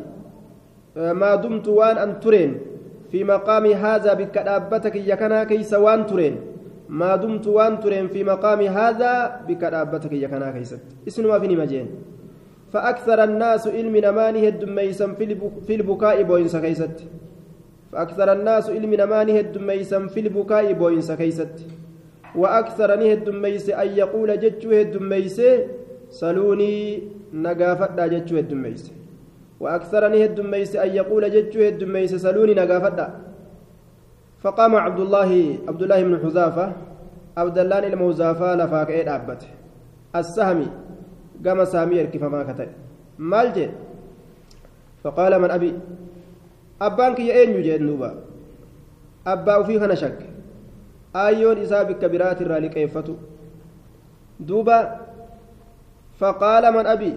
maa 1.24 1.36
dumtu 1.48 1.78
waan 1.82 1.98
an 2.06 2.16
tureen 2.26 2.54
في 3.14 3.22
مقام 3.24 3.66
هذا 3.66 4.14
بك 4.14 4.34
دابتك 4.34 4.96
يكنا 4.96 5.44
كيس 5.46 5.74
وان 5.74 6.06
ترين 6.10 6.36
ما 6.90 7.14
دمت 7.16 7.46
وان 7.48 7.78
ترين 7.80 8.08
في 8.10 8.24
مقام 8.26 8.62
هذا 8.62 9.14
بك 9.48 9.62
دابتك 9.62 10.14
يكنا 10.18 10.50
كيست 10.52 10.82
اسم 11.08 11.22
ما 11.30 11.38
فيني 11.40 11.56
مجين 11.56 11.88
فأكثر 12.74 13.24
الناس 13.24 13.68
علم 13.68 13.98
نماني 13.98 14.48
هدميسا 14.48 15.08
في 15.68 15.76
البكاء 15.76 16.24
booyinsa 16.24 16.60
keessatti 16.60 16.98
فأكثر 17.92 18.32
الناس 18.34 18.70
ilmi 18.70 18.94
namaa 18.94 19.27
ni 19.27 19.40
heddummeessa 19.40 20.08
في 20.08 20.20
البكاء 20.20 20.74
booyinsa 20.74 21.16
keessatti 21.16 21.56
وأكثر 22.36 22.96
ni 22.96 23.06
heddummeesse 23.06 23.70
أن 23.70 23.88
يقول 23.88 24.40
jechuu 24.40 24.70
heddummeesse 24.80 25.42
سلوني 26.10 27.04
na 27.34 27.47
gaafadhaa 27.47 28.08
jechuu 28.08 28.38
heddummeesse 28.38 28.92
وأكثر 29.60 30.08
ni 30.08 30.17
heddummeesse 30.17 30.76
أن 30.76 30.90
يقول 30.96 31.24
jechuu 31.32 31.60
heddummeesse 31.68 32.16
سلوني 32.16 32.54
na 32.54 32.63
gaafadhaa 32.63 33.08
فقام 34.44 34.76
عبد 34.76 35.00
الله 35.00 35.32
عبد 35.68 35.82
الله 35.84 36.04
بن 36.04 36.20
حذافة 36.24 36.72
عبد 37.38 37.58
الله 37.58 37.80
ilma 37.80 38.05
Huzaafaa 38.05 38.56
lafaa 38.56 38.90
ka'ee 38.90 39.30
السهمي 40.16 40.68
قام 41.46 41.66
سامي 41.66 41.96
يركفما 41.96 42.44
كتئ 42.44 42.70
مال 43.20 43.54
جد 43.54 43.72
فقال 45.04 45.42
من 45.42 45.52
أبي 45.52 45.72
أبانك 46.82 47.20
يا 47.20 47.34
أين 47.40 47.50
يجد 47.60 47.82
نوبا 47.82 48.10
أبا 49.28 49.56
وفي 49.56 49.80
خنا 49.80 49.96
شك 49.96 50.20
آيون 51.16 51.58
إسا 51.58 51.84
بكبرات 51.84 52.42
الرالي 52.42 52.70
كيفتو 52.70 53.16
دوبا 54.40 54.80
فقال 56.20 56.64
من 56.74 56.86
أبي 56.86 57.14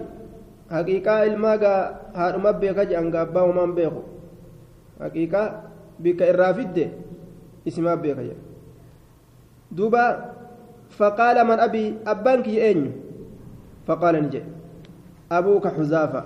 حقيقة 0.71 1.23
الماغا 1.23 1.75
هارما 2.15 2.51
بيكا 2.51 2.83
جانغا 2.83 3.21
أبا 3.21 3.41
ومان 3.41 3.71
بيكو 3.75 4.01
حقيقة 4.99 5.43
بك 5.99 6.21
الرافد 6.21 6.77
اسمها 7.67 7.95
بيكا 7.95 8.35
دوبا 9.71 10.05
فقال 10.89 11.37
من 11.47 11.59
أبي 11.59 11.95
أبانك 12.07 12.47
يا 12.47 12.63
أين 12.63 13.06
فقال 13.87 14.15
نجي 14.23 14.43
أبوك 15.31 15.67
حذافة. 15.67 16.23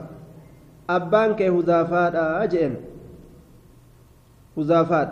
أبانك 0.90 1.40
حذافات 1.44 2.16
أجئن 2.16 2.74
حذافات. 4.58 5.12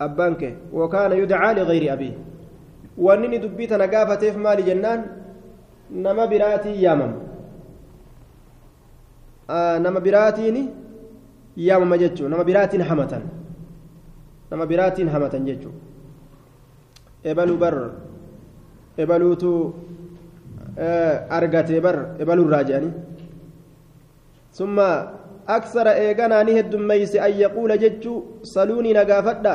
أبانك 0.00 0.42
وكان 0.72 1.12
يدعى 1.12 1.54
لغير 1.54 1.92
أبيه. 1.92 2.16
وأنني 2.98 3.38
دبيت 3.38 3.72
نقافة 3.72 4.22
في 4.32 4.38
مال 4.38 4.64
جنان 4.64 5.00
نما 5.92 6.24
براتي 6.24 6.72
يامم. 6.82 7.12
آه 9.50 9.78
نما 9.78 10.00
براتيني 10.00 10.68
يامم 11.56 11.94
جتشو. 11.94 12.28
نما 12.28 12.42
براتين 12.42 12.82
حمة 12.84 13.12
نما 14.52 14.64
براتين 14.64 15.10
حمة 15.10 15.34
جتشو. 15.46 15.70
إبلو 17.26 17.56
بر. 17.56 17.90
إبلوتو 18.98 19.72
argatee 21.37 21.79
bar 21.85 21.95
ebalurraa 22.23 22.63
jedhanii 22.69 22.93
summa 24.57 24.87
aksara 25.57 25.91
eeganaa 26.05 26.43
ni 26.43 26.53
heddummeeyse 26.57 27.17
an 27.27 27.33
yaquula 27.43 27.77
jechuu 27.83 28.17
saluunii 28.53 28.93
nagaafadha 28.99 29.53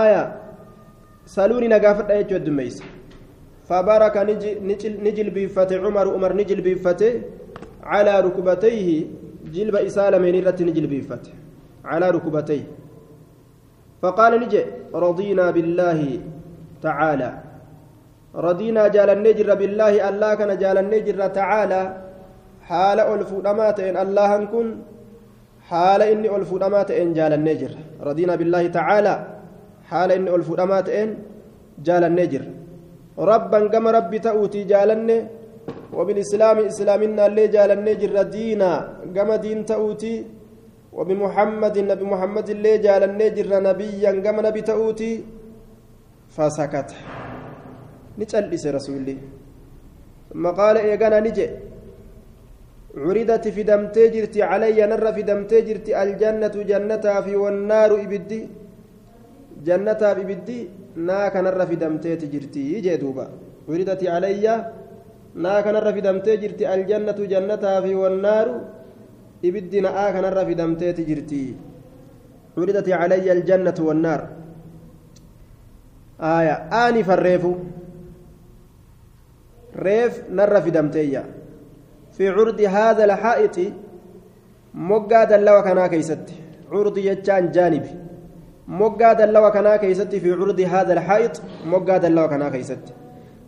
aya 0.00 0.22
saluunii 1.36 1.68
nagaafadha 1.76 2.18
jechuu 2.22 2.38
heddummeeyse 2.40 2.82
فبارك 3.68 4.16
نجل 5.06 5.30
بيفته 5.30 5.76
عمر 5.86 6.06
عمر 6.14 6.32
نجل 6.40 6.60
بيفته 6.60 7.12
على 7.82 8.20
ركبتيه 8.20 8.88
جلب 9.54 9.76
إسالة 9.88 10.18
من 10.18 10.34
رت 10.46 10.62
نجل 10.68 10.86
بيفته 10.92 11.32
على 11.84 12.06
ركبتيه 12.10 12.64
فقال 14.02 14.32
نجي 14.40 14.62
رضينا 14.94 15.50
بالله 15.56 16.00
تعالى 16.82 17.30
رضينا 18.35 18.87
جالني 18.87 19.31
جر 19.33 19.55
بالله 19.55 20.09
الله 20.09 20.31
كان 20.35 20.51
جالني 20.57 20.99
جر 20.99 21.21
تعالى. 21.27 21.81
حال 22.67 22.99
ألف 22.99 23.31
دماتين 23.47 23.95
الله 23.97 24.31
كن 24.51 24.67
حال 25.69 26.01
إني 26.01 26.27
ألف 26.35 26.51
دماتين 26.63 27.13
جالني 27.13 27.53
جر 27.61 27.73
رضينا 28.07 28.35
بالله 28.35 28.63
تعالى. 28.67 29.15
حال 29.89 30.09
إني 30.11 30.29
ألف 30.35 30.49
دماتين 30.51 31.09
جالني 31.85 32.25
جر 32.27 32.45
ربا 33.17 33.59
كما 33.73 33.91
ربي 33.97 34.19
تأوتي 34.19 34.63
جالني 34.63 35.17
وبالإسلام 35.93 36.57
إسلامنا 36.71 37.25
اللي 37.25 37.47
جالني 37.47 37.93
جر 37.95 38.15
دينا 38.21 38.71
كما 39.15 39.35
دين 39.35 39.65
تأوتي 39.65 40.15
وبمحمد 40.93 41.75
نبي 41.79 42.03
محمد 42.03 42.47
اللي 42.49 42.77
جالني 42.77 43.29
جر 43.29 43.51
نبيا 43.67 44.11
كما 44.25 44.41
نبي 44.47 44.61
تأوتي. 44.61 45.13
فسكت. 46.35 46.89
نجلس 48.19 48.63
رسولي 48.77 49.17
ثم 50.31 50.45
قال 50.59 50.75
إيقانا 50.77 51.19
نجي 51.25 51.47
عرضت 53.05 53.45
في 53.55 53.63
دمتي 53.69 54.03
جرتي 54.13 54.41
علي 54.49 54.79
نر 54.91 55.05
في 55.15 55.21
دمتي 55.29 55.61
جرتي 55.67 55.91
الجنة 56.03 56.55
جنتها 56.69 57.21
في 57.25 57.33
والنار 57.43 57.91
إبدي 58.05 58.41
جنتها 59.67 60.11
إبدي 60.23 60.59
ناك 61.07 61.35
نر 61.45 61.59
في 61.69 61.75
دمتي 61.83 62.15
جرتي 62.33 62.63
جدوبا 62.85 63.25
عرضت 63.69 64.01
علي 64.13 64.45
ناك 65.43 65.65
نر 65.75 65.87
في 65.95 66.01
دمتي 66.07 66.33
جرتي 66.41 66.65
الجنة 66.73 67.19
جنتها 67.31 67.81
في 67.85 67.93
والنار 68.01 68.47
إبدي 69.47 69.79
ناك 69.85 70.15
نر 70.25 70.37
في 70.47 70.53
دمتي 70.61 71.03
جرتي 71.09 71.43
عرضت 72.57 72.87
علي 73.01 73.27
الجنة 73.35 73.77
والنار 73.87 74.21
آية 76.37 76.55
آني 76.83 77.01
فريفو 77.09 77.53
ريف 79.79 80.29
نر 80.31 80.61
في 80.61 80.69
دمتيا 80.69 81.23
في 82.11 82.29
عرض 82.29 82.61
هذا 82.61 83.05
الحائط 83.05 83.59
مقا 84.73 85.23
دلوا 85.23 85.61
كنا 85.61 85.87
كيست 85.87 86.25
عرض 86.71 86.97
يجان 86.97 87.51
جانب. 87.51 87.85
مقا 88.67 89.13
دلوا 89.13 89.49
كنا 89.49 89.77
كيست 89.77 90.15
في 90.15 90.31
عرض 90.31 90.59
هذا 90.59 90.93
الحائط 90.93 91.41
مقا 91.65 91.97
دلوا 91.97 92.27
كنا 92.27 92.49
كيست 92.49 92.79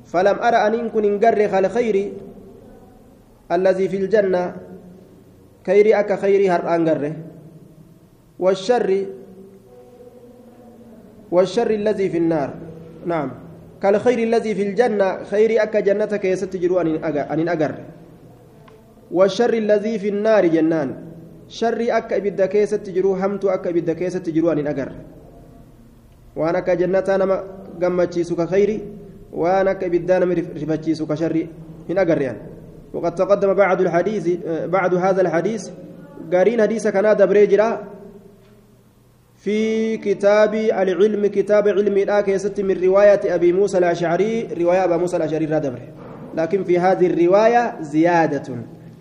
فلم 0.05 0.39
أرى 0.39 0.55
أن 0.67 0.85
يكون 0.85 1.05
انقرخ 1.05 1.53
الخير 1.53 2.13
الذي 3.51 3.89
في 3.89 3.97
الجنة 3.97 4.55
خيري 5.65 5.99
أك 5.99 6.19
خيري 6.19 6.49
هر 6.49 6.75
أنقره. 6.75 7.13
والشر 8.39 9.05
والشر 11.31 11.69
الذي 11.71 12.09
في 12.09 12.17
النار. 12.17 12.53
نعم. 13.05 13.48
كالخير 13.81 14.19
الذي 14.19 14.55
في 14.55 14.63
الجنة 14.69 15.23
خير 15.23 15.63
أكا 15.63 15.79
جنتك 15.79 16.25
يستجر 16.25 16.81
أن 17.33 17.47
أجر 17.49 17.75
والشر 19.11 19.53
الذي 19.53 19.99
في 19.99 20.09
النار 20.09 20.45
جنان. 20.45 20.89
شر 21.47 21.81
أكا 21.89 22.17
إبدا 22.17 22.57
يستجر 22.57 23.05
همت 23.07 23.45
أكا 23.45 23.69
إبدا 23.69 24.03
يستجر 24.03 24.51
أن 24.51 24.67
أجر 24.67 24.89
وأنا 26.35 26.57
أكا 26.57 26.73
جنة 26.73 27.03
نما 27.09 27.43
قمتشيسك 27.81 28.49
خيري 28.49 28.77
وأنا 29.33 29.71
أكا 29.71 29.85
إبدا 29.87 30.19
نما 30.19 30.33
رفتشيسك 30.33 31.13
شر 31.13 31.47
إن 31.89 31.97
أجر 31.97 32.21
يعني. 32.21 32.41
وقد 32.93 33.15
تقدم 33.15 33.53
بعد 33.53 33.81
الحديث 33.81 34.25
بعد 34.65 34.95
هذا 34.95 35.21
الحديث. 35.21 35.69
قارين 36.33 36.61
حديث 36.61 36.87
كان 36.87 37.17
دبريجرا 37.17 37.83
في 39.39 39.97
كتاب 39.97 40.53
العلم 40.55 41.27
كتاب 41.27 41.67
علم 41.67 41.97
الآكيست 41.97 42.61
من 42.61 42.83
رواية 42.83 43.35
أبي 43.35 43.53
موسى 43.53 43.77
الأشعري 43.77 44.47
رواية 44.61 44.83
أبي 44.83 44.97
موسى 44.97 45.17
الأشعري 45.17 45.45
دبر 45.45 45.79
لكن 46.37 46.63
في 46.63 46.79
هذه 46.79 47.07
الرواية 47.07 47.81
زيادة. 47.81 48.43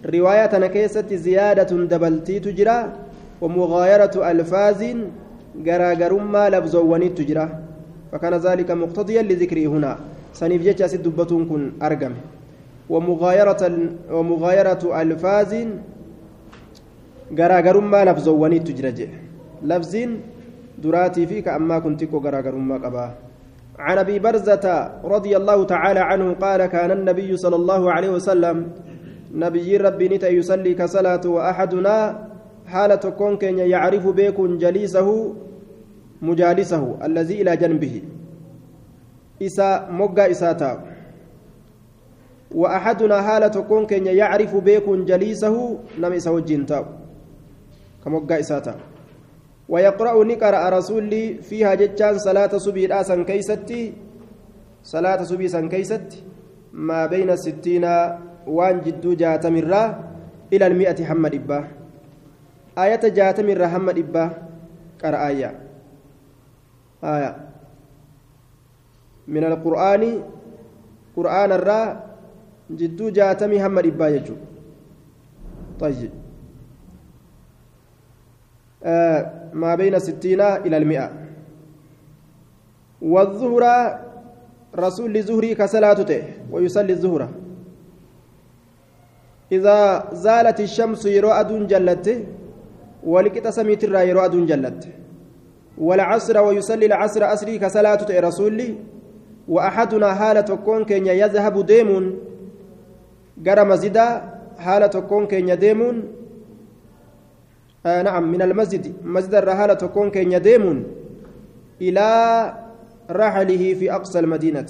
رواية 0.07 0.59
نكيست 0.59 1.15
زيادة 1.15 1.71
دبلتي 1.87 2.41
تجرى 2.41 2.93
ومغايرة 3.41 4.31
ألفاظ 4.31 4.85
غراغرما 5.67 6.49
لفظواني 6.51 7.09
تجرى 7.09 7.49
فكان 8.13 8.35
ذلك 8.35 8.71
مقتضيا 8.71 9.23
لذكره 9.23 9.67
هنا. 9.67 9.99
سنيف 10.33 10.63
جيتش 10.63 10.83
أسد 10.83 11.09
كن 11.51 11.73
أرقم. 11.83 12.15
ومغايرة 12.91 13.63
ومغايرة 14.11 14.83
ألفاظ 15.03 15.55
غراغرما 17.39 18.05
لفظواني 18.05 18.59
تجرى 18.59 19.09
لفظين 19.63 20.11
دراتي 20.79 21.27
فيك 21.27 21.49
أما 21.49 21.79
كنت 21.79 22.05
غراغرما 22.15 22.77
قبا. 22.85 23.07
عن 23.79 23.99
أبي 23.99 24.19
برزة 24.19 24.67
رضي 25.05 25.37
الله 25.37 25.65
تعالى 25.65 26.01
عنه 26.01 26.35
قال 26.35 26.67
كان 26.67 26.91
النبي 26.91 27.37
صلى 27.37 27.57
الله 27.57 27.93
عليه 27.93 28.11
وسلم 28.11 28.57
نبي 29.35 29.77
ربي 29.77 30.09
نتا 30.09 30.29
يصلي 30.29 30.75
كصلاة 30.75 31.23
وأحدنا 31.27 31.97
حالة 32.67 33.05
كون 33.19 33.37
كن 33.39 33.59
يعرف 33.59 34.05
بيكون 34.09 34.59
جليسه 34.59 35.09
مجالسه 36.23 36.99
الذي 37.05 37.43
إلى 37.43 37.57
جنبه. 37.57 37.95
إسا 39.43 39.91
مقا 39.91 40.31
إساتا 40.31 40.73
وأحدنا 42.55 43.17
حالة 43.23 43.57
كون 43.69 43.87
كن 43.87 44.07
يعرف 44.07 44.57
بيكون 44.57 45.05
جليسه 45.05 45.55
نم 46.01 46.13
إسا 46.13 46.31
وجين 46.31 46.67
كمقا 48.05 48.41
إساتا 48.41 48.75
ويقرأ 49.69 50.25
نقرأ 50.25 50.63
رسولي 50.69 51.45
فيها 51.45 51.75
جتان 51.75 52.19
صلاة 52.19 52.53
صبي 52.57 52.87
راسا 52.87 53.23
كيستي 53.23 53.93
صلاة 54.83 55.23
صبي 55.23 55.49
سن 55.49 55.69
ما 56.73 57.07
بين 57.07 57.31
الستين 57.31 57.85
وان 58.47 58.81
جدو 58.81 59.13
جاتمرة 59.13 59.83
إلى 60.53 60.67
المئة 60.67 61.05
حمد 61.05 61.35
إبا. 61.35 61.59
آية 62.79 63.05
جاتمرة 63.09 63.67
حمد 63.67 63.99
إبا. 63.99 64.25
قرأ 65.03 65.19
آية. 65.29 65.51
من 69.29 69.45
القرآن 69.45 70.03
قرآن 71.17 71.53
الرا 71.53 71.81
جدو 72.71 73.11
جاتمي 73.11 73.57
حمد 73.63 73.87
إبا 73.87 74.09
يجو. 74.09 74.37
طيب. 75.81 76.28
ما 79.53 79.75
بين 79.75 79.95
الستين 79.95 80.41
إلى 80.41 80.77
المئة. 80.77 81.11
والظهر 83.03 83.65
رسول 84.77 85.23
زهري 85.23 85.55
كسلاته 85.55 86.23
ويصلي 86.51 86.93
الظهر. 86.93 87.29
إذا 89.53 90.09
زالت 90.13 90.61
الشمس 90.61 91.07
يرو 91.07 91.31
أدون 91.31 91.67
جلت 91.67 92.27
ولكت 93.05 93.49
سميت 93.49 93.85
الرا 93.85 94.01
يرو 94.01 94.21
أدون 94.21 94.47
جلت. 94.47 94.89
والعصر 95.79 96.39
ويصلي 96.39 96.87
العصر 96.87 97.33
أسري 97.33 97.59
كسلاته 97.59 98.21
رسولي 98.21 98.75
وأحدنا 99.49 100.15
حالة 100.15 100.57
كون 100.57 100.85
كن 100.85 101.07
يذهب 101.07 101.67
ديمون. 101.67 102.19
غير 103.47 103.65
مزيدا 103.65 104.23
حالة 104.59 105.01
كون 105.09 105.27
كن 105.27 105.59
ديمون. 105.59 105.97
آه 105.97 106.18
نعم 107.88 108.32
من 108.32 108.42
المسجد 108.42 108.94
مسجد 109.04 109.36
الرحالة 109.36 109.88
كون 109.88 110.12
كن 110.12 110.42
ديمون 110.42 110.78
إلى 111.82 112.08
رحله 113.12 113.74
في 113.74 113.92
أقصى 113.92 114.20
المدينة 114.20 114.70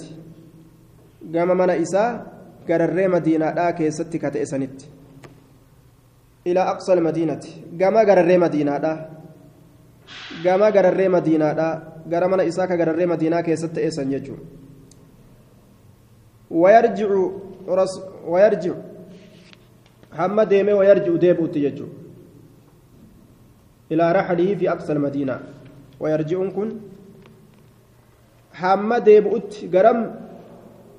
قام 1.34 1.58
من 1.58 1.70
إساء 1.70 2.26
قرر 2.68 3.08
مدينة 3.08 3.50
لا 3.50 3.70
كيست 3.70 4.16
كتئسنت 4.16 4.82
إلى 6.46 6.60
أقصى 6.60 6.92
المدينة 6.92 7.40
قام 7.80 7.96
قرر 7.98 8.38
مدينة 8.38 8.78
لا 8.78 9.08
قام 10.44 10.62
قرر 10.62 11.08
مدينة 11.08 11.52
لا 11.52 11.68
قام 12.12 12.30
من 12.30 12.40
إساء 12.40 12.66
قرر 12.66 13.06
مدينة 13.06 13.40
كيست 13.40 13.78
إسن 13.78 14.12
يجو 14.12 14.34
ويرجع 16.50 17.10
رس 17.68 17.94
ويرجع 18.26 18.74
حمد 20.18 20.48
ديمه 20.48 20.74
ويرجع 20.74 21.14
ديبوت 21.16 21.56
يجو 21.56 21.86
إلى 23.91 24.11
رحله 24.11 24.55
في 24.55 24.69
أقصى 24.69 24.93
المدينة 24.93 25.39
ويرجع 25.99 26.39
كن 26.49 26.69
garam 29.71 29.99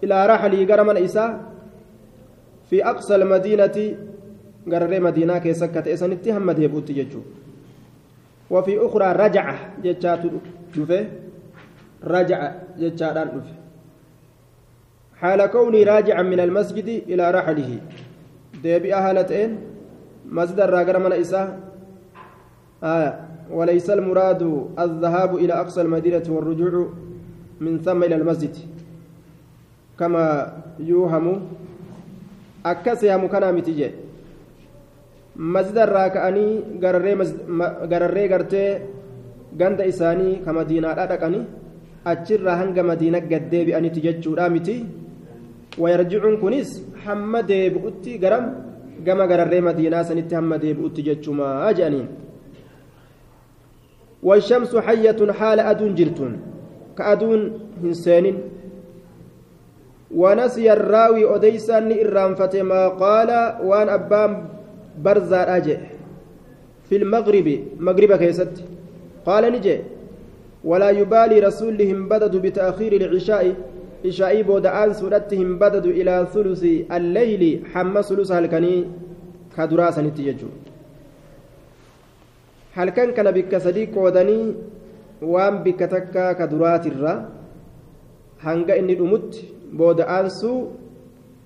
ilaa 0.00 0.26
raxlii 0.26 0.64
gara 0.64 0.84
mana 0.84 1.00
isaa 1.00 1.38
fi 2.70 2.80
aqsa 2.82 3.14
almadiinati 3.20 3.84
gararree 4.64 5.00
madiinaa 5.06 5.40
keessa 5.44 5.68
akka 5.68 5.82
ta'e 5.84 5.96
sanitti 5.96 6.32
hamma 6.32 6.56
deebi'utti 6.56 6.96
jechuudha 6.96 7.40
وفي 8.50 8.86
أخرى 8.86 9.12
رجعة 9.12 9.56
جتشات 9.84 10.22
شوفه 10.74 11.06
رجع 12.04 12.52
جتشادان 12.78 13.28
شوفه 13.30 13.54
حال 15.20 15.46
كوني 15.46 15.84
راجعا 15.84 16.22
من 16.22 16.40
المسجد 16.40 16.88
إلى 17.08 17.30
رحله 17.30 17.78
ديبئة 18.62 19.10
هالتين 19.10 19.58
مسجد 20.26 20.60
الراجر 20.60 20.98
من 20.98 21.12
آية 22.83 23.19
وليس 23.51 23.89
المراد 23.89 24.41
الذهاب 24.79 25.35
إلى 25.35 25.53
أقصى 25.53 25.81
المدينة 25.81 26.23
والرجوع 26.29 26.73
من 27.59 27.79
ثم 27.85 28.03
إلى 28.03 28.15
المسجد 28.15 28.55
كما 29.99 30.53
يوهم 30.79 31.41
أكس 32.65 33.03
يا 33.03 33.17
مكانا 33.17 33.51
متجه 33.51 33.91
مسجد 35.35 35.77
الراكعني 35.77 36.47
غرري 37.91 38.25
غرتي 38.31 38.65
ganda 39.59 39.87
isaanii 39.91 40.41
ka 40.45 40.51
madiinaadha 40.57 41.07
dhaqani 41.11 41.39
achirraa 42.11 42.57
hanga 42.61 42.83
madiina 42.89 43.19
gaddeebi'anitti 43.31 44.03
jechuudha 44.05 44.49
miti 44.55 44.75
wayarjicuun 45.83 46.35
kunis 46.43 46.69
hamma 47.05 47.41
deebi'utti 47.51 48.19
garam 48.23 48.45
gama 49.05 49.27
gararree 49.31 49.61
madiinaa 49.67 50.03
sanitti 50.09 50.37
hamma 50.39 50.61
deebi'utti 50.63 51.05
jechumaa 51.07 51.71
jedhaniin 51.77 52.07
والشمس 54.22 54.76
حية 54.76 55.32
حال 55.32 55.60
أدون 55.60 55.94
جرتون 55.94 56.32
كأدون 56.98 57.40
هنسين 57.82 58.38
ونسي 60.14 60.72
الراوي 60.72 61.34
أديسان 61.36 61.92
إرانفة 61.92 62.62
ما 62.62 62.88
قال 62.88 63.30
وأن 63.64 63.88
أبان 63.88 64.44
برزا 65.04 65.56
أجي. 65.56 65.76
في 66.88 66.96
المغرب 66.96 67.60
مغرب 67.78 68.12
كيست. 68.16 68.54
قال 69.26 69.52
نجي 69.52 69.78
ولا 70.64 70.90
يبالي 70.90 71.40
رسولهم 71.40 72.08
بدد 72.08 72.36
بتأخير 72.36 72.92
العشاء. 72.92 73.54
عشاء 74.06 74.42
بودعان 74.42 74.92
سورتهم 74.92 75.58
بدد 75.58 75.86
إلى 75.86 76.26
ثلث 76.34 76.62
الليل 76.92 77.62
حمى 77.72 78.02
ثلث 78.02 78.32
هلكني 78.32 78.84
كدراسة 79.56 80.02
نتيجة 80.02 80.36
halkan 82.76 83.14
kana 83.14 83.32
bikka 83.32 83.60
sadii 83.60 83.86
qoodanii 83.96 84.54
waan 85.22 85.62
bikka 85.64 85.88
takkaa 85.88 86.34
ka 86.34 86.46
duraatirra 86.46 87.14
hanga 88.44 88.76
inni 88.76 88.94
dhumutti 89.00 89.48
booda 89.72 90.08
aansuu 90.18 90.58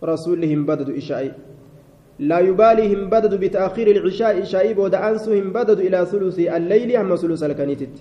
rasuulli 0.02 0.46
hin 0.52 0.62
badadu 0.68 0.92
ishaa'i 1.02 1.32
لا 2.18 2.38
يبالي 2.38 2.94
هم 2.94 3.10
بدد 3.10 3.34
بتأخير 3.34 3.86
العشاء 3.90 4.40
عشاء 4.40 4.72
بود 4.72 4.94
أنسو 4.94 5.34
هم 5.34 5.50
بدد 5.50 5.78
إلى 5.80 6.06
ثلث 6.06 6.38
الليل 6.38 6.96
هم 6.96 7.16
ثلث 7.16 7.42
الكنيتت. 7.42 7.96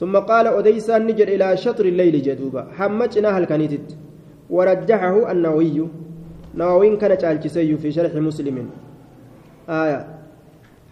ثم 0.00 0.16
قال 0.16 0.46
أديسا 0.46 0.98
نجر 0.98 1.28
إلى 1.28 1.56
شطر 1.56 1.84
الليل 1.84 2.22
جدوبا. 2.22 2.62
حمجنا 2.76 3.38
الكنيتت. 3.38 3.88
ورجحه 4.50 5.32
النووي. 5.32 5.88
نووي 6.54 6.96
كان 6.96 7.16
جالجسي 7.16 7.76
في 7.76 7.92
شرح 7.92 8.14
مسلم. 8.14 8.56
آية. 9.68 10.21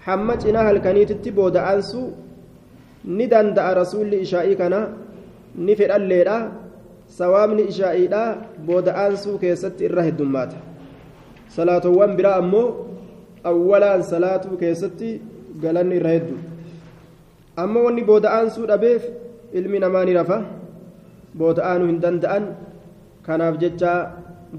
Hamma 0.06 0.36
cinaa 0.42 0.64
halkaniititti 0.70 1.30
booda'aansu 1.38 2.02
ni 3.04 3.26
danda'a 3.32 3.74
rasuulli 3.80 4.20
ishaa'ii 4.26 4.56
kana 4.62 4.80
ni 5.66 5.76
fedhalleedha 5.80 6.36
sawaabni 7.18 7.62
ishaa'iidha 7.72 8.22
booda'aansuu 8.66 9.38
keessatti 9.44 9.84
irra 9.88 10.02
heddummaata 10.08 10.58
salaatowwan 11.56 12.16
biraa 12.18 12.36
ammoo 12.42 12.66
awwalaan 13.52 14.02
salaatuu 14.12 14.56
keessatti 14.62 15.10
galanni 15.62 15.96
irra 16.00 16.12
heddu 16.16 16.36
amma 17.64 17.80
wanni 17.86 18.04
booda'aansuu 18.10 18.66
dhabeef 18.72 19.02
ilmi 19.62 19.78
namaa 19.86 20.04
ni 20.10 20.14
rafa 20.20 20.38
booda'aanuu 21.42 21.88
hin 21.92 22.00
danda'an 22.04 22.44
kanaaf 23.26 23.58
jecha 23.64 23.96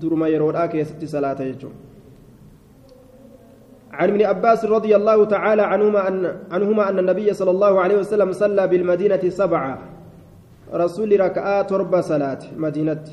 duruma 0.02 0.28
yeroodhaa 0.34 0.68
keessatti 0.76 1.08
salaata 1.14 1.48
jechuudha 1.52 1.91
عن 3.94 4.10
ابن 4.10 4.22
عباس 4.22 4.66
رضي 4.66 4.96
الله 4.96 5.26
تعالى 5.26 5.62
عنهما 5.62 6.08
أن 6.08 6.38
عنهما 6.52 6.89
أن 6.89 7.00
النبي 7.00 7.34
صلى 7.34 7.52
الله 7.52 7.82
عليه 7.82 7.98
وسلم 7.98 8.32
صلى 8.32 8.68
بالمدينة 8.68 9.30
سبعة. 9.30 9.80
رسول 10.74 11.20
ركعات 11.20 11.70
تربة 11.70 12.02
صلاة 12.02 12.39
مدينة. 12.58 13.04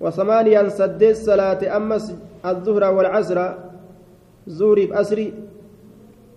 وثمانيا 0.00 0.68
سدس 0.68 1.24
صلاة 1.26 1.76
أمس 1.76 2.14
الظهر 2.44 2.84
والعصر 2.94 3.38
زوري 4.46 4.86
بأسري 4.86 5.34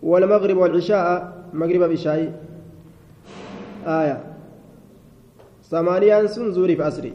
والمغرب 0.03 0.57
والعشاء 0.57 1.33
مغرب 1.53 1.83
بشاي 1.83 2.31
آية. 3.87 4.17
ثمانيا 5.63 6.27
سن 6.27 6.51
زوري 6.51 6.75
بأسري. 6.75 7.13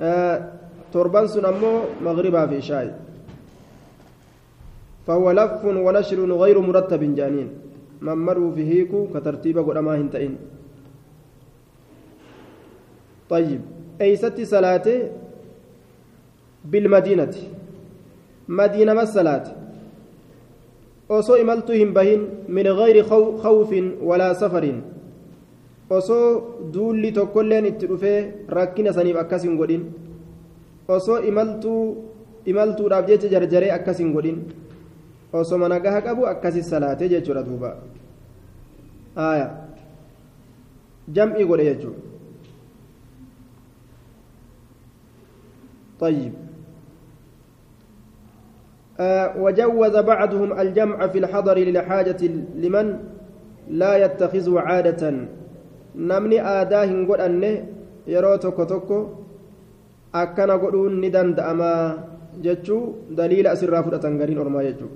آه 0.00 0.52
تربان 0.92 1.26
سن 1.26 1.44
أمو 1.44 1.80
مغربها 2.04 2.46
في 2.46 2.60
شاي 2.62 2.90
فهو 5.06 5.30
لف 5.30 5.64
ونشر 5.64 6.18
غير 6.42 6.56
مرتب 6.60 7.02
جانين 7.18 7.48
ممروا 8.02 8.52
في 8.56 8.62
هيكو 8.70 9.06
كترتيب 9.14 9.58
قدما 9.58 9.92
هنتئن 10.00 10.34
طيب 13.30 13.60
أيست 14.00 14.40
صلاته 14.52 14.98
بالمدينة 16.70 17.34
مدينة 18.48 18.92
ما 18.94 19.02
الصلاة 19.02 19.46
osoo 21.08 21.38
imaltuu 21.38 21.74
hin 21.78 21.92
bahin 21.94 22.22
min 22.48 22.66
gayri 22.78 23.02
khawfin 23.42 23.94
walaa 24.02 24.34
safarin 24.34 24.82
osoo 25.98 26.58
duulli 26.74 27.12
tokkolleen 27.18 27.66
itti 27.70 27.86
dhufee 27.90 28.18
rakkina 28.58 28.92
saniif 28.96 29.16
akkas 29.22 29.44
hin 29.46 29.54
godhin 29.60 29.84
osoo 30.96 31.18
imaltuu 31.30 31.82
imaltuudhaaf 32.52 33.06
jecha 33.06 33.30
osoma 35.38 35.68
nagaha 35.68 36.02
qabu 36.02 36.26
akkasi 36.26 36.62
salaatee 36.62 37.08
jechuudha 37.08 37.42
duuba. 37.42 37.76
Aya. 39.16 39.48
Jam'ii 41.08 41.44
godhe 41.44 41.64
jechuudha. 41.64 42.06
طيب 46.00 46.32
آه 49.00 49.40
وجوز 49.40 49.94
بعضهم 49.96 50.60
الجمع 50.60 51.06
في 51.06 51.18
الحضر 51.18 51.56
للحاجة 51.58 52.22
لمن 52.54 52.86
لا 53.68 53.92
يتخذه 53.96 54.60
عادة 54.60 55.02
نمني 55.96 56.38
آداه 56.60 56.90
قد 57.08 57.20
أنه 57.20 57.54
يرو 58.06 58.36
توكو 58.36 58.64
توكو 58.64 58.98
أكنا 60.14 60.54
قدون 60.62 61.00
ندن 61.00 61.34
دأما 61.34 61.72
جتشو 62.44 62.78
دليل 63.10 63.46
أسر 63.46 63.68
رافضة 63.70 64.04
غرين 64.20 64.38
أرما 64.38 64.62
جتشو 64.62 64.88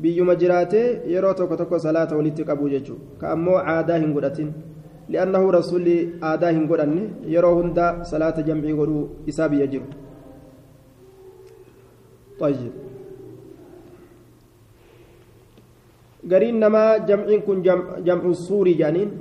biyyuma 0.00 0.34
jiraatee 0.36 0.86
yeroo 1.14 1.34
tokko 1.34 1.56
tokko 1.56 1.78
salaata 1.78 2.16
walitti 2.16 2.44
qabu 2.44 2.68
jechuudha 2.68 3.18
ka 3.20 3.30
ammoo 3.34 3.58
aadaa 3.74 3.98
hin 4.04 4.12
godhatin 4.16 4.48
li'annahu 5.08 5.50
rasuulli 5.58 5.96
aadaa 6.30 6.50
hin 6.56 6.66
godhanne 6.72 7.04
yeroo 7.34 7.54
hunda 7.60 7.86
salaata 8.12 8.42
jamcii 8.48 8.74
godhuu 8.80 9.04
isaa 9.32 9.48
biyya 9.48 9.66
jiru 9.66 9.86
gariin 16.28 16.58
namaa 16.64 16.98
jamciin 17.08 17.42
kun 17.46 17.62
jam'u 18.04 18.34
jaaniin 18.78 19.14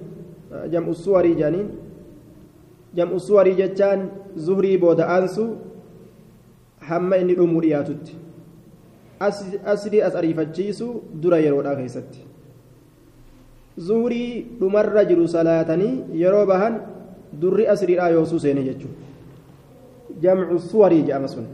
jam'u 2.96 3.20
jechaan 3.62 4.10
zuhrii 4.48 4.78
booda 4.78 5.08
aansu 5.16 5.48
hamma 6.90 7.18
inni 7.18 7.36
dhumuu 7.40 7.62
dhiyaatutti 7.62 8.16
asrii 9.23 10.03
as 10.09 10.15
ariifachiisu 10.21 10.89
dura 11.23 11.39
yeroodha 11.47 11.77
keessatti 11.81 12.25
zuhurii 13.89 14.31
dhumarra 14.61 15.05
jiru 15.11 15.29
salaatanii 15.29 15.95
yeroo 16.23 16.47
bahan 16.47 16.81
durri 17.43 17.67
asriidhaa 17.75 18.11
yoosuu 18.17 18.41
seene 18.45 18.63
jechuudha 18.69 19.07
jamcu 20.23 20.59
suwarii 20.71 21.03
jedhama 21.03 21.29
sun 21.37 21.49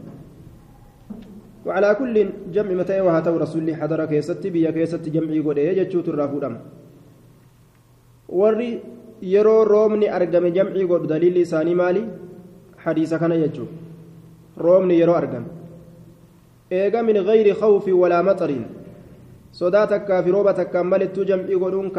وعلى 1.65 1.95
كل 1.97 2.15
جمع 2.53 2.71
متى 2.81 3.01
وهاته 3.01 3.33
رسول 3.37 3.75
حضر 3.75 4.05
كيست 4.05 4.47
بيا 4.53 4.69
كيست 4.71 5.01
جمعي 5.09 5.39
قد 5.41 5.57
يجتشو 5.57 6.01
ترافودم 6.05 6.55
warri 8.29 8.81
yeroo 9.21 9.63
roobni 9.65 10.07
argame 10.17 10.49
jamcii 10.51 10.85
godhu 10.91 11.07
daliilli 11.07 11.41
isaanii 11.45 11.75
maali 11.81 12.01
hadiisa 12.85 13.19
kana 13.21 13.37
jechuu 13.37 13.67
roobni 14.65 14.99
yeroo 14.99 15.17
argame 15.21 15.45
Eega 16.70 17.02
min 17.02 17.22
gayri 17.24 17.52
khawfi 17.54 17.92
walaa 17.92 18.22
maxariin 18.22 18.64
sodaa 19.52 19.86
takkaa 19.86 20.22
fi 20.22 20.30
rooba 20.30 20.52
takkaan 20.54 20.86
malittuu 20.86 21.24
jamcii 21.24 21.58
godhuun 21.62 21.90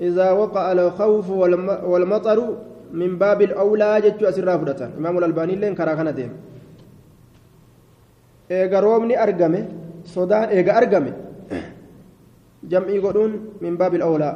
إذا 0.00 0.30
وقع 0.30 0.72
الخوف 0.72 1.30
والمطر 1.84 2.38
من 2.92 3.10
باب 3.18 3.42
الأولى 3.42 4.00
جتشو 4.00 4.28
أسرى 4.28 4.58
فدتا 4.58 4.86
إمام 4.98 5.18
الألباني 5.18 5.54
لين 5.56 5.74
كرا 5.78 5.94
كان 5.94 6.08
إيغا 8.50 8.80
رومني 8.80 9.14
أرقمي 9.22 9.60
صدان 10.04 10.48
إيغا 10.54 10.72
أرقمي 10.78 11.12
جمعي 12.70 12.98
قدون 13.04 13.32
من 13.64 13.76
باب 13.76 13.94
الأولى 13.94 14.30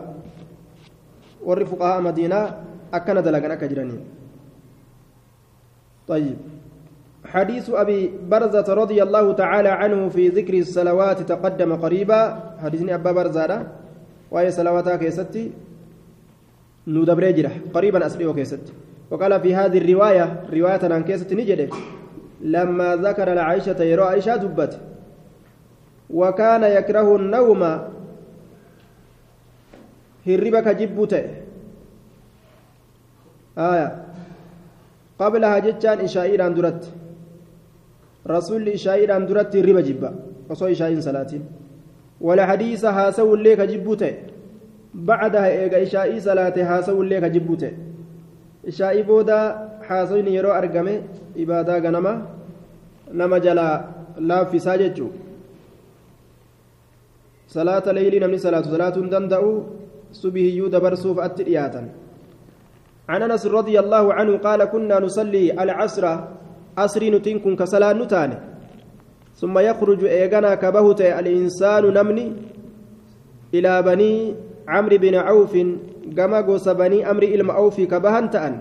ور 1.47 1.65
فقهاء 1.65 2.01
مدينة 2.01 2.41
أكن 2.95 3.17
دلقنا 3.27 3.55
كجرانين 3.61 4.01
طيب. 6.09 6.37
حديث 7.27 7.71
أبي 7.71 8.11
برزة 8.31 8.75
رضي 8.75 9.03
الله 9.03 9.33
تعالى 9.33 9.69
عنه 9.69 10.09
في 10.09 10.29
ذكر 10.29 10.55
الصلوات 10.55 11.23
تقدم 11.23 11.77
قريبا. 11.77 12.21
حديثني 12.63 12.95
أبا 12.95 13.13
برزة 13.13 13.67
وهي 14.31 14.51
صلواتها 14.51 14.97
كيستي. 14.97 15.51
ندبر 16.87 17.31
جرح. 17.31 17.59
قريبا 17.75 18.07
أسليه 18.07 18.33
كيستي. 18.33 18.73
وقال 19.11 19.41
في 19.41 19.55
هذه 19.55 19.79
الرواية 19.79 20.43
رواية 20.53 20.93
عن 20.95 21.05
كيستي 21.05 21.35
نجده 21.35 21.69
لما 22.41 22.97
ذكر 22.97 23.35
لعائشة 23.35 23.83
يرى 23.83 24.03
عائشة 24.03 24.37
دبت. 24.37 24.81
وكان 26.11 26.63
يكره 26.63 27.17
النوم. 27.17 27.63
هربك 30.27 30.69
جبوته 30.69 31.25
آية. 33.59 34.06
قبلها 35.21 35.59
جتان 35.59 35.99
إشائيران 36.01 36.55
درت. 36.55 36.83
رسول 38.27 38.69
إشائيران 38.69 39.27
درت 39.27 39.55
الربا 39.57 39.81
جبا. 39.81 40.11
وصو 40.51 40.67
إشائين 40.67 41.01
صلاتين 41.01 41.43
ولا 42.21 42.47
حديث 42.47 42.85
هاسو 42.85 43.35
الليك 43.35 43.61
جبوته. 43.61 44.15
بعدها 44.95 45.49
إيغا 45.49 45.83
إشائي 45.83 46.21
صلاة 46.21 46.57
هاسو 46.57 47.03
الليك 47.03 47.25
جبوته. 47.25 47.73
إشائي 48.67 49.03
بودا 49.03 49.41
حاسوين 49.83 50.29
يرو 50.29 50.51
أرقمي 50.51 51.01
إبادا 51.37 51.79
غنما. 51.79 52.13
نما 53.15 53.39
جلا 53.39 53.85
لا 54.19 54.45
في 54.45 54.59
ساججو. 54.59 55.09
صلاة 57.49 57.87
ليل 57.93 58.15
نمني 58.23 58.39
صلاة. 58.39 58.63
صلاة 58.63 58.97
دندأو. 59.13 59.63
سبهيو 60.13 60.67
دبرسوف 60.69 61.19
أترياتا. 61.19 61.83
عن 63.09 63.23
أنس 63.23 63.47
رضي 63.47 63.79
الله 63.79 64.15
عنه 64.15 64.33
قال 64.39 64.65
كنا 64.65 65.01
نصلي 65.01 65.53
العصر 65.63 66.05
عصري 66.79 67.11
نتنكن 67.11 67.57
كصلاة 67.57 67.93
نتان 67.93 68.31
ثم 69.41 69.59
يخرج 69.59 70.05
ايغنا 70.05 70.55
كبهت 70.55 71.01
الإنسان 71.01 71.85
نمني 71.97 72.27
إلى 73.55 73.73
بني 73.83 74.13
عمرو 74.69 74.97
بن 74.97 75.15
عوف 75.15 75.55
كما 76.17 76.41
غوس 76.41 76.69
بني 76.69 77.11
أمر 77.11 77.23
الم 77.23 77.51
اوف 77.51 77.77
كبهنت 77.81 78.35
ان 78.37 78.55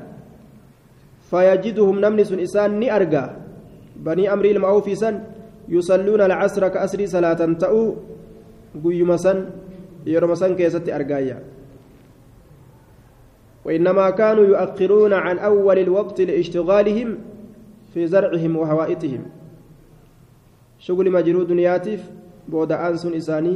فيجدهم 1.29 1.95
نمني 1.99 2.21
انسان 2.21 2.79
ني 2.79 2.95
ارجا 2.95 3.23
بني 3.95 4.33
أمر 4.33 4.45
الم 4.45 4.65
اوف 4.65 4.87
سن 4.97 5.15
يصلون 5.69 6.21
العصر 6.21 6.67
كاسري 6.67 7.05
صلاة 7.07 7.41
تأو 7.61 7.95
قيما 8.83 9.17
سن 9.17 9.37
يرمى 10.05 10.35
سن 10.35 10.55
كيست 10.55 10.89
ارجايا 10.89 11.54
وإنما 13.65 14.09
كانوا 14.09 14.45
يؤخرون 14.45 15.13
عن 15.13 15.35
أول 15.39 15.77
الوقت 15.79 16.21
لاشتغالهم 16.21 17.17
في 17.93 18.07
زرعهم 18.07 18.55
وهوائتهم. 18.55 19.21
شغل 20.79 21.11
مجرود 21.11 21.51
نياتف 21.51 22.01
بود 22.47 22.71
أنس 22.71 23.05
إساني 23.05 23.55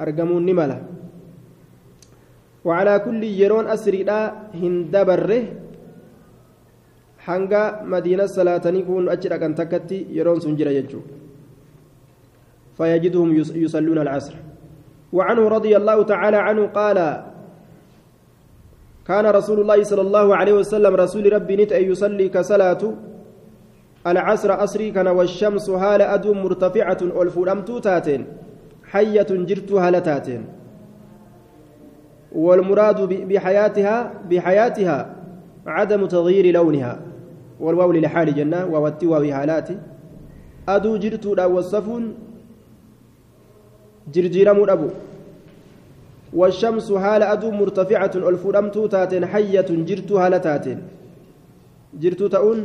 أرقمون 0.00 0.46
نملة 0.46 0.78
وعلى 2.64 2.94
كل 2.98 3.22
يرون 3.24 3.66
أسري 3.66 4.02
لا 4.02 4.48
هندبره 4.54 5.44
hanga 7.22 7.86
madiina 7.86 8.26
salaatanii 8.26 8.82
kun 8.82 9.06
achi 9.06 9.30
dhaqan 9.30 9.54
takkatti 9.54 10.10
yeroon 10.10 10.40
sun 10.42 10.56
jira 10.58 10.74
jechuu 10.74 11.02
فيجدهم 12.72 13.28
يصلون 13.54 13.98
العصر. 13.98 14.34
وعنه 15.12 15.48
رضي 15.48 15.76
الله 15.76 16.02
تعالى 16.02 16.36
عنه 16.36 16.66
قال 16.66 16.98
كان 19.06 19.26
رسول 19.26 19.60
الله 19.60 19.82
صلى 19.84 20.00
الله 20.00 20.36
عليه 20.36 20.52
وسلم 20.52 20.94
رسول 20.94 21.32
ربي 21.32 21.56
نت 21.56 21.72
أن 21.72 21.84
يصلي 21.90 22.28
كصلاة 22.28 22.82
العصر 24.06 24.64
أسري 24.64 24.90
كان 24.90 25.08
والشمس 25.08 25.70
هال 25.70 26.02
أدو 26.02 26.34
مرتفعة 26.34 26.98
والفرمتو 27.16 27.78
تاتين 27.78 28.26
حية 28.92 29.30
جرت 29.30 29.72
هالتاتين 29.72 30.42
والمراد 32.32 33.00
بحياتها 33.28 34.12
بحياتها 34.30 35.16
عدم 35.66 36.06
تغيير 36.06 36.54
لونها. 36.54 37.12
والواو 37.62 37.92
لحال 37.92 38.34
جنة 38.34 38.66
ووتوا 38.72 39.18
بحالات 39.18 39.68
أدو 40.68 40.96
جرت 40.96 41.26
والصفون 41.26 42.14
جرجيرم 44.14 44.58
أبو 44.70 44.88
والشمس 46.32 46.88
هال 47.04 47.22
أدو 47.22 47.50
مرتفعة 47.50 48.10
الفرمتو 48.14 48.86
تاتين 48.86 49.26
حية 49.32 49.68
جرت 49.88 50.10
هالتاتين 50.12 50.78
جرت 52.02 52.22
تؤن 52.34 52.60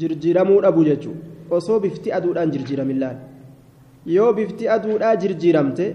jirjiramuu 0.00 0.60
dhabu 0.62 0.84
jechuun 0.84 1.16
osoo 1.56 1.78
bifti 1.80 2.12
aduudhaan 2.16 2.50
jirjiramillaan 2.54 3.16
yoo 4.16 4.32
bifti 4.38 4.68
aduudhaa 4.74 5.14
jirjiramte 5.22 5.86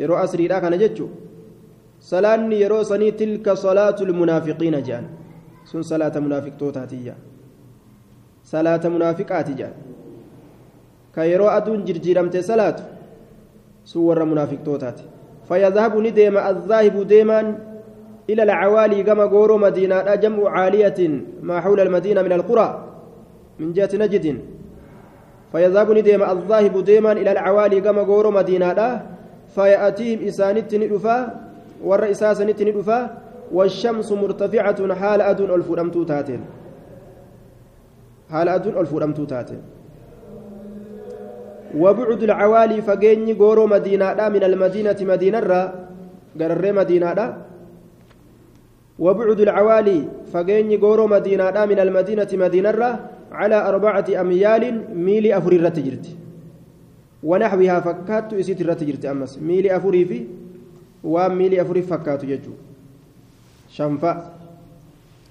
yeroo 0.00 0.18
asriidhaa 0.24 0.60
kana 0.64 0.76
jechuun 0.82 1.12
salaanni 2.10 2.56
yeroo 2.62 2.82
sanii 2.90 3.12
tilka 3.20 3.56
salaatul 3.64 4.12
munaafiqiina 4.20 4.80
jedhan 4.88 5.06
sun 5.70 5.82
salaata 5.90 6.20
munaafiqtootaatiyya 6.26 7.14
salaata 8.52 8.90
munaafiqaati 8.96 9.52
jedhan 9.60 9.76
ka 11.14 11.22
yeroo 11.32 11.50
aduun 11.58 11.80
jirjiramte 11.88 12.42
salaatu 12.50 12.82
sun 13.90 14.02
warra 14.08 14.26
munaafiqtootaati 14.32 15.04
ni 16.00 16.10
deema 16.10 16.44
azzaahibu 16.44 17.04
deemaan 17.04 17.70
إلى 18.30 18.42
العوالي 18.42 19.02
كما 19.02 19.24
غورو 19.24 19.58
مدينة 19.58 20.14
جمع 20.14 20.50
عالية 20.50 21.00
ما 21.42 21.60
حول 21.60 21.80
المدينة 21.80 22.22
من 22.22 22.32
القرى 22.32 22.68
من 23.58 23.72
جهة 23.72 23.90
نجد. 23.94 24.38
فيذهب 25.52 25.90
نديم 25.90 26.22
الذاهب 26.22 26.84
ديما 26.84 27.12
إلى 27.12 27.32
العوالي 27.32 27.80
كما 27.80 28.02
غورو 28.02 28.30
مدينة 28.30 29.02
فيأتيهم 29.54 30.18
إسانت 30.30 30.74
ندفا 30.74 31.18
والرئساس 31.82 32.40
ندفا 32.40 33.18
والشمس 33.52 34.12
مرتفعة 34.12 34.94
حال 34.94 35.20
أدن 35.20 35.50
الفرمتو 35.50 36.04
تاتين. 36.04 36.40
حال 38.30 38.48
أدن 38.48 38.78
الفرمتو 38.78 39.24
تاتين. 39.24 39.62
وبعد 41.76 42.22
العوالي 42.22 42.82
فجيني 42.82 43.32
غورو 43.32 43.66
مدينة 43.66 44.28
من 44.28 44.42
المدينة 44.44 44.96
مدينة 45.00 45.40
را 45.40 45.62
قرر 46.40 46.72
مدينة 46.72 47.36
وبعد 48.98 49.40
العوالي 49.40 50.08
فقيني 50.32 50.76
قورو 50.76 51.06
مدينة 51.06 51.64
من 51.64 51.78
المدينة 51.78 52.28
مدينة 52.32 53.00
على 53.32 53.68
أربعة 53.68 54.06
أميال 54.20 54.64
ميل 54.94 55.32
أفري 55.32 55.56
الرتجرت 55.56 56.06
ونحوها 57.22 57.80
فكات 57.80 58.34
إسيت 58.34 58.60
الرتجرت 58.60 59.04
أمس. 59.04 59.38
ميل 59.38 59.70
أفري 59.70 60.04
في 60.04 60.24
وميل 61.04 61.60
أفري 61.60 61.82
فكات 61.82 62.24
يجو 62.24 62.52
شنفا. 63.68 64.12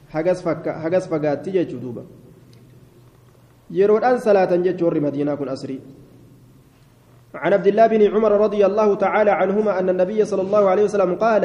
فكا 0.10 0.72
حقس 0.84 1.08
فقات 1.08 1.48
يجو 1.48 1.78
دوبا. 1.78 2.04
يرودان 3.72 4.18
صلاة 4.18 4.56
جور 4.56 5.00
مدينة 5.00 5.36
كن 5.36 5.50
أسري. 5.50 5.80
عن 7.36 7.54
عبد 7.54 7.68
الله 7.68 7.88
بن 7.88 8.02
عمر 8.16 8.32
رضي 8.32 8.66
الله 8.66 8.96
تعالى 8.96 9.32
عنهما 9.32 9.80
أن 9.80 9.90
النبي 9.90 10.26
صلى 10.26 10.42
الله 10.42 10.70
عليه 10.70 10.84
وسلم 10.84 11.16
قال 11.16 11.44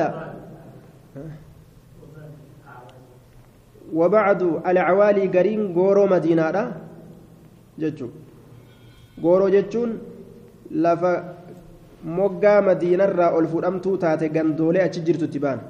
وبعد 3.94 4.42
العوالي 4.66 5.24
قرين 5.28 5.60
غورو 5.76 6.06
مدينة 6.06 6.72
جتشو 7.78 8.08
غورو 9.22 9.48
جتشون 9.48 9.90
لفا 10.70 11.34
moggaa 12.04 12.60
madiinarraa 12.60 13.32
ol 13.32 13.46
fudhamtuu 13.48 13.96
taate 13.96 14.28
gandoolee 14.28 14.84
achi 14.86 15.00
jirtu 15.06 15.28
tibaan 15.34 15.60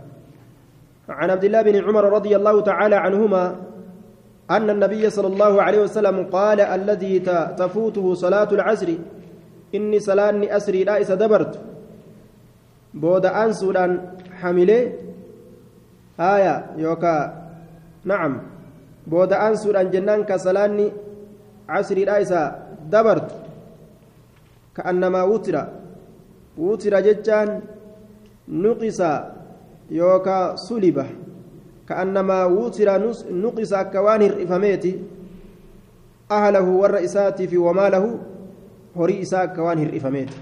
عن 1.09 1.31
عبد 1.31 1.45
الله 1.45 1.63
بن 1.63 1.77
عمر 1.85 2.05
رضي 2.13 2.37
الله 2.37 2.61
تعالى 2.61 2.97
عنهما 2.97 3.57
أن 4.51 4.71
النبي 4.71 5.11
صلى 5.11 5.27
الله 5.27 5.63
عليه 5.63 5.81
وسلم 5.85 6.17
قال 6.33 6.61
الذي 6.61 7.19
تفوته 7.61 8.15
صلاة 8.15 8.49
العصر 8.53 8.89
إني 9.75 9.99
صلاة 9.99 10.57
أسري 10.57 10.85
لا 10.85 11.03
دبرت 11.03 11.55
بود 12.95 13.27
أنسودان 13.27 13.93
حمله 14.41 14.93
آية 16.21 16.55
يوكا 16.79 17.15
نعم 18.05 18.33
بودا 19.07 19.49
أنسودان 19.49 19.91
جنان 19.91 20.25
كسلاني 20.25 20.93
عصري 21.69 22.05
رايسا 22.05 22.43
دبرت 22.93 23.31
كأنما 24.77 25.23
وتر 25.23 25.67
وتر 26.59 27.01
جتان 27.01 27.61
نقص 28.49 29.01
يوكا 29.91 30.57
سلبة 30.57 31.07
كأنما 31.89 32.45
وتر 32.45 32.89
نقص 33.31 33.75
كوان 33.75 34.23
الرفميتي 34.23 34.93
أهله 36.31 36.69
والرئيسات 36.69 37.43
في 37.43 37.57
وماله 37.59 38.19
horii 38.97 39.21
isaa 39.27 39.43
akka 39.51 39.63
waan 39.63 39.79
hir'ifameeti 39.79 40.35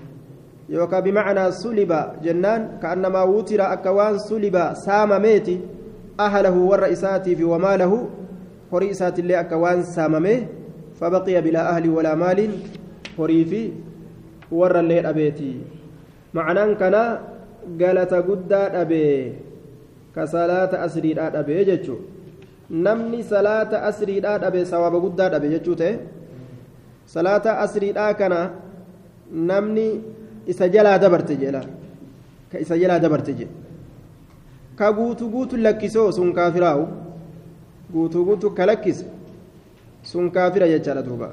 yookaan 0.69 1.05
bimacnaa 1.05 1.51
suliba 1.53 2.01
jennaan 2.25 2.69
ka'annamaa 2.83 3.27
wutira 3.35 3.71
akka 3.77 3.93
waan 3.93 4.19
suliba 4.29 4.75
saamameeti 4.87 5.61
أهله 6.21 6.57
والرئيسات 6.59 7.29
في 7.29 7.45
وماله 7.45 8.09
هريسات 8.73 9.19
اللي 9.19 9.41
أكوان 9.41 9.83
ساممه 9.83 10.47
فبقي 11.01 11.41
بلا 11.43 11.63
أهل 11.77 11.89
ولا 11.89 12.15
مال 12.15 12.51
هريفي 13.19 13.73
ور 14.53 14.81
اللي 14.81 15.09
أبيتي 15.09 15.55
معنى 16.35 16.75
كان 16.75 16.95
قالت 17.81 18.13
قد 18.15 18.53
أبي 18.53 19.33
كصلاة 20.17 20.73
أسري 20.87 21.13
أبي 21.21 21.65
جتشو 21.65 21.97
namni 22.73 23.21
salaata 23.21 23.83
asriidhaa 23.85 24.39
dhabe 24.41 24.65
sawaaba 24.65 24.97
guddaa 25.05 25.29
dhabe 25.29 25.49
jechuu 25.53 25.75
ta'e 25.77 25.99
salaata 27.15 27.59
asriidhaa 27.65 28.15
kana 28.21 28.41
namni 29.51 29.87
isa 30.47 30.69
jalaa 30.69 30.99
dabarte 30.99 31.35
jedha 31.43 31.63
ka 32.53 32.59
isa 32.65 32.79
jalaa 32.83 32.99
dabarte 32.99 33.33
jedha 33.39 33.55
ka 34.77 34.93
guutu 34.99 35.29
guutu 35.35 35.57
lakkisoo 35.57 36.11
sun 36.19 36.33
kaafiraawu 36.39 36.87
guutuu 37.95 38.25
guutu 38.29 38.55
ka 38.59 38.67
lakkise 38.67 39.05
sun 40.03 40.31
kaafira 40.31 40.69
jechaadha 40.75 41.03
duuba 41.03 41.29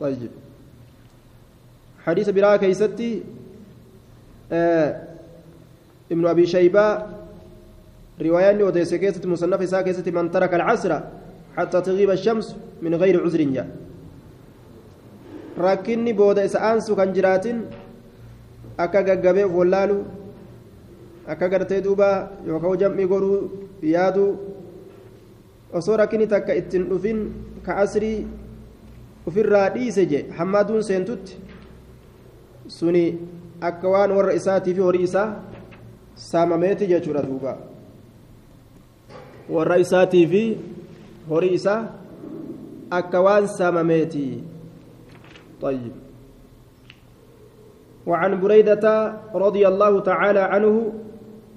طيب 0.00 0.30
حديث 2.04 2.28
براءة 2.30 2.56
كيستي 2.56 3.22
آه 4.52 5.02
ابن 6.12 6.26
أبي 6.26 6.70
رواية 8.22 8.64
وديس 8.64 8.94
مصنف 9.24 9.60
إساء 9.62 10.10
من 10.10 10.30
ترك 10.30 10.54
العصر 10.54 11.00
حتى 11.56 11.80
تغيب 11.80 12.10
الشمس 12.10 12.56
من 12.82 12.94
غير 12.94 13.24
عذر 13.24 13.42
جاء 13.42 13.68
rakkinni 15.64 16.12
booda 16.12 16.44
isa 16.44 16.60
aansu 16.68 16.96
kan 16.96 17.12
jiraatin 17.16 17.58
akka 18.84 19.02
gaggabeef 19.02 19.50
wallaalu 19.58 19.98
akka 21.26 21.48
gartee 21.48 21.80
duuba 21.84 22.08
yookaan 22.46 22.78
jam'ii 22.80 23.06
godhuu 23.12 23.40
yaadu 23.82 24.26
osoo 25.72 25.96
rakkinni 25.96 26.26
takka 26.32 26.52
ittiin 26.60 26.84
dhufin 26.90 27.18
ka 27.66 27.76
asrii 27.84 28.26
ofirraa 29.28 29.68
dhiise 29.74 30.04
je 30.10 30.20
hammaaduun 30.38 30.82
seentutti 30.88 31.36
suni 32.78 33.04
akka 33.68 33.88
waan 33.94 34.10
warra 34.16 34.32
isaatii 34.40 34.74
fi 34.76 34.80
horii 34.88 35.02
isaa 35.08 35.28
saamameeti 36.30 36.86
jechuudha 36.92 37.22
duuba 37.28 37.56
warra 39.56 39.76
isaatii 39.84 40.26
fi 40.32 40.42
horii 41.30 41.54
isaa 41.60 41.80
akka 42.98 43.20
waan 43.26 43.48
saamameeti 43.58 44.24
طيب. 45.62 45.92
وعن 48.06 48.40
بريدة 48.40 49.12
رضي 49.34 49.68
الله 49.68 50.00
تعالى 50.00 50.40
عنه 50.40 50.92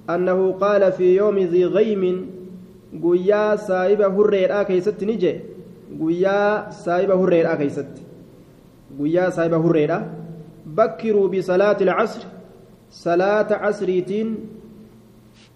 أنه 0.10 0.52
قال 0.52 0.92
في 0.92 1.16
يوم 1.16 1.38
ذي 1.38 1.66
غيم 1.66 2.30
قويا 3.04 3.56
سايبة 3.56 4.08
هريرا 4.08 4.64
كيست 4.64 5.04
نجي 5.04 5.40
قويا 6.00 6.70
سايبة 6.70 7.14
هريرا 7.24 7.56
كيست 7.56 7.88
قويا 9.00 9.30
سايبة 9.30 9.58
هريرا 9.58 10.10
بكروا 10.66 11.28
بصلاة 11.28 11.78
العصر 11.82 12.22
صلاة 12.92 13.50
عصريتين 13.54 14.28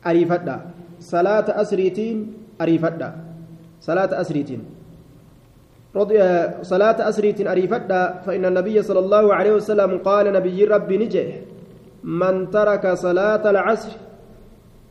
أريفتا 0.08 0.56
صلاة 1.00 1.48
أسريتين 1.62 2.34
أريفتا 2.62 3.10
صلاة 3.82 4.22
أسريتين 4.22 4.62
رضي 4.62 4.72
صلاة 6.62 7.10
أسريت 7.10 7.48
أريفتا 7.48 8.26
فإن 8.26 8.46
النبي 8.46 8.82
صلى 8.82 9.00
الله 9.00 9.34
عليه 9.34 9.52
وسلم 9.62 9.98
قال 9.98 10.34
نبي 10.34 10.66
ربي 10.66 10.98
نجي 10.98 11.26
من 12.04 12.50
ترك 12.50 12.94
صلاة 12.94 13.44
العصر 13.50 13.91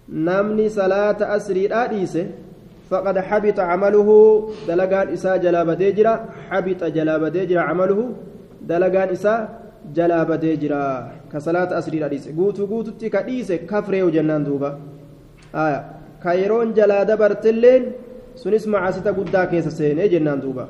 نمني 0.08 0.68
صلاة 0.68 1.18
أسري 1.36 1.74
آديسه 1.74 2.26
فقد 2.90 3.18
حبط 3.18 3.58
عمله. 3.60 4.08
دلقان 4.68 5.08
إساء 5.08 5.36
جلاب 5.36 5.70
ديجرا 5.70 6.14
حبط 6.50 6.84
جلاب 6.84 7.22
ديجرا 7.24 7.60
عمله 7.60 7.98
دلقان 8.62 9.08
إساء 9.08 9.38
جلاب 9.94 10.32
ديجرا. 10.32 10.86
كصلاة 11.32 11.78
أسري 11.78 11.98
الحديث 11.98 12.28
قوتو 12.38 12.66
قوتو 12.66 12.90
تكاديس 13.00 13.52
كفري 13.52 14.02
وجنان 14.02 14.44
دوبا. 14.44 14.70
آية. 15.54 15.80
كايرون 16.22 16.72
جلا 16.78 17.02
دبرتلين 17.02 17.82
سنس 18.36 18.68
معاسيتا 18.68 19.10
قدا 19.10 19.44
كيس 19.50 19.68
سيني 19.68 20.08
جنان 20.08 20.40
دوبا. 20.40 20.68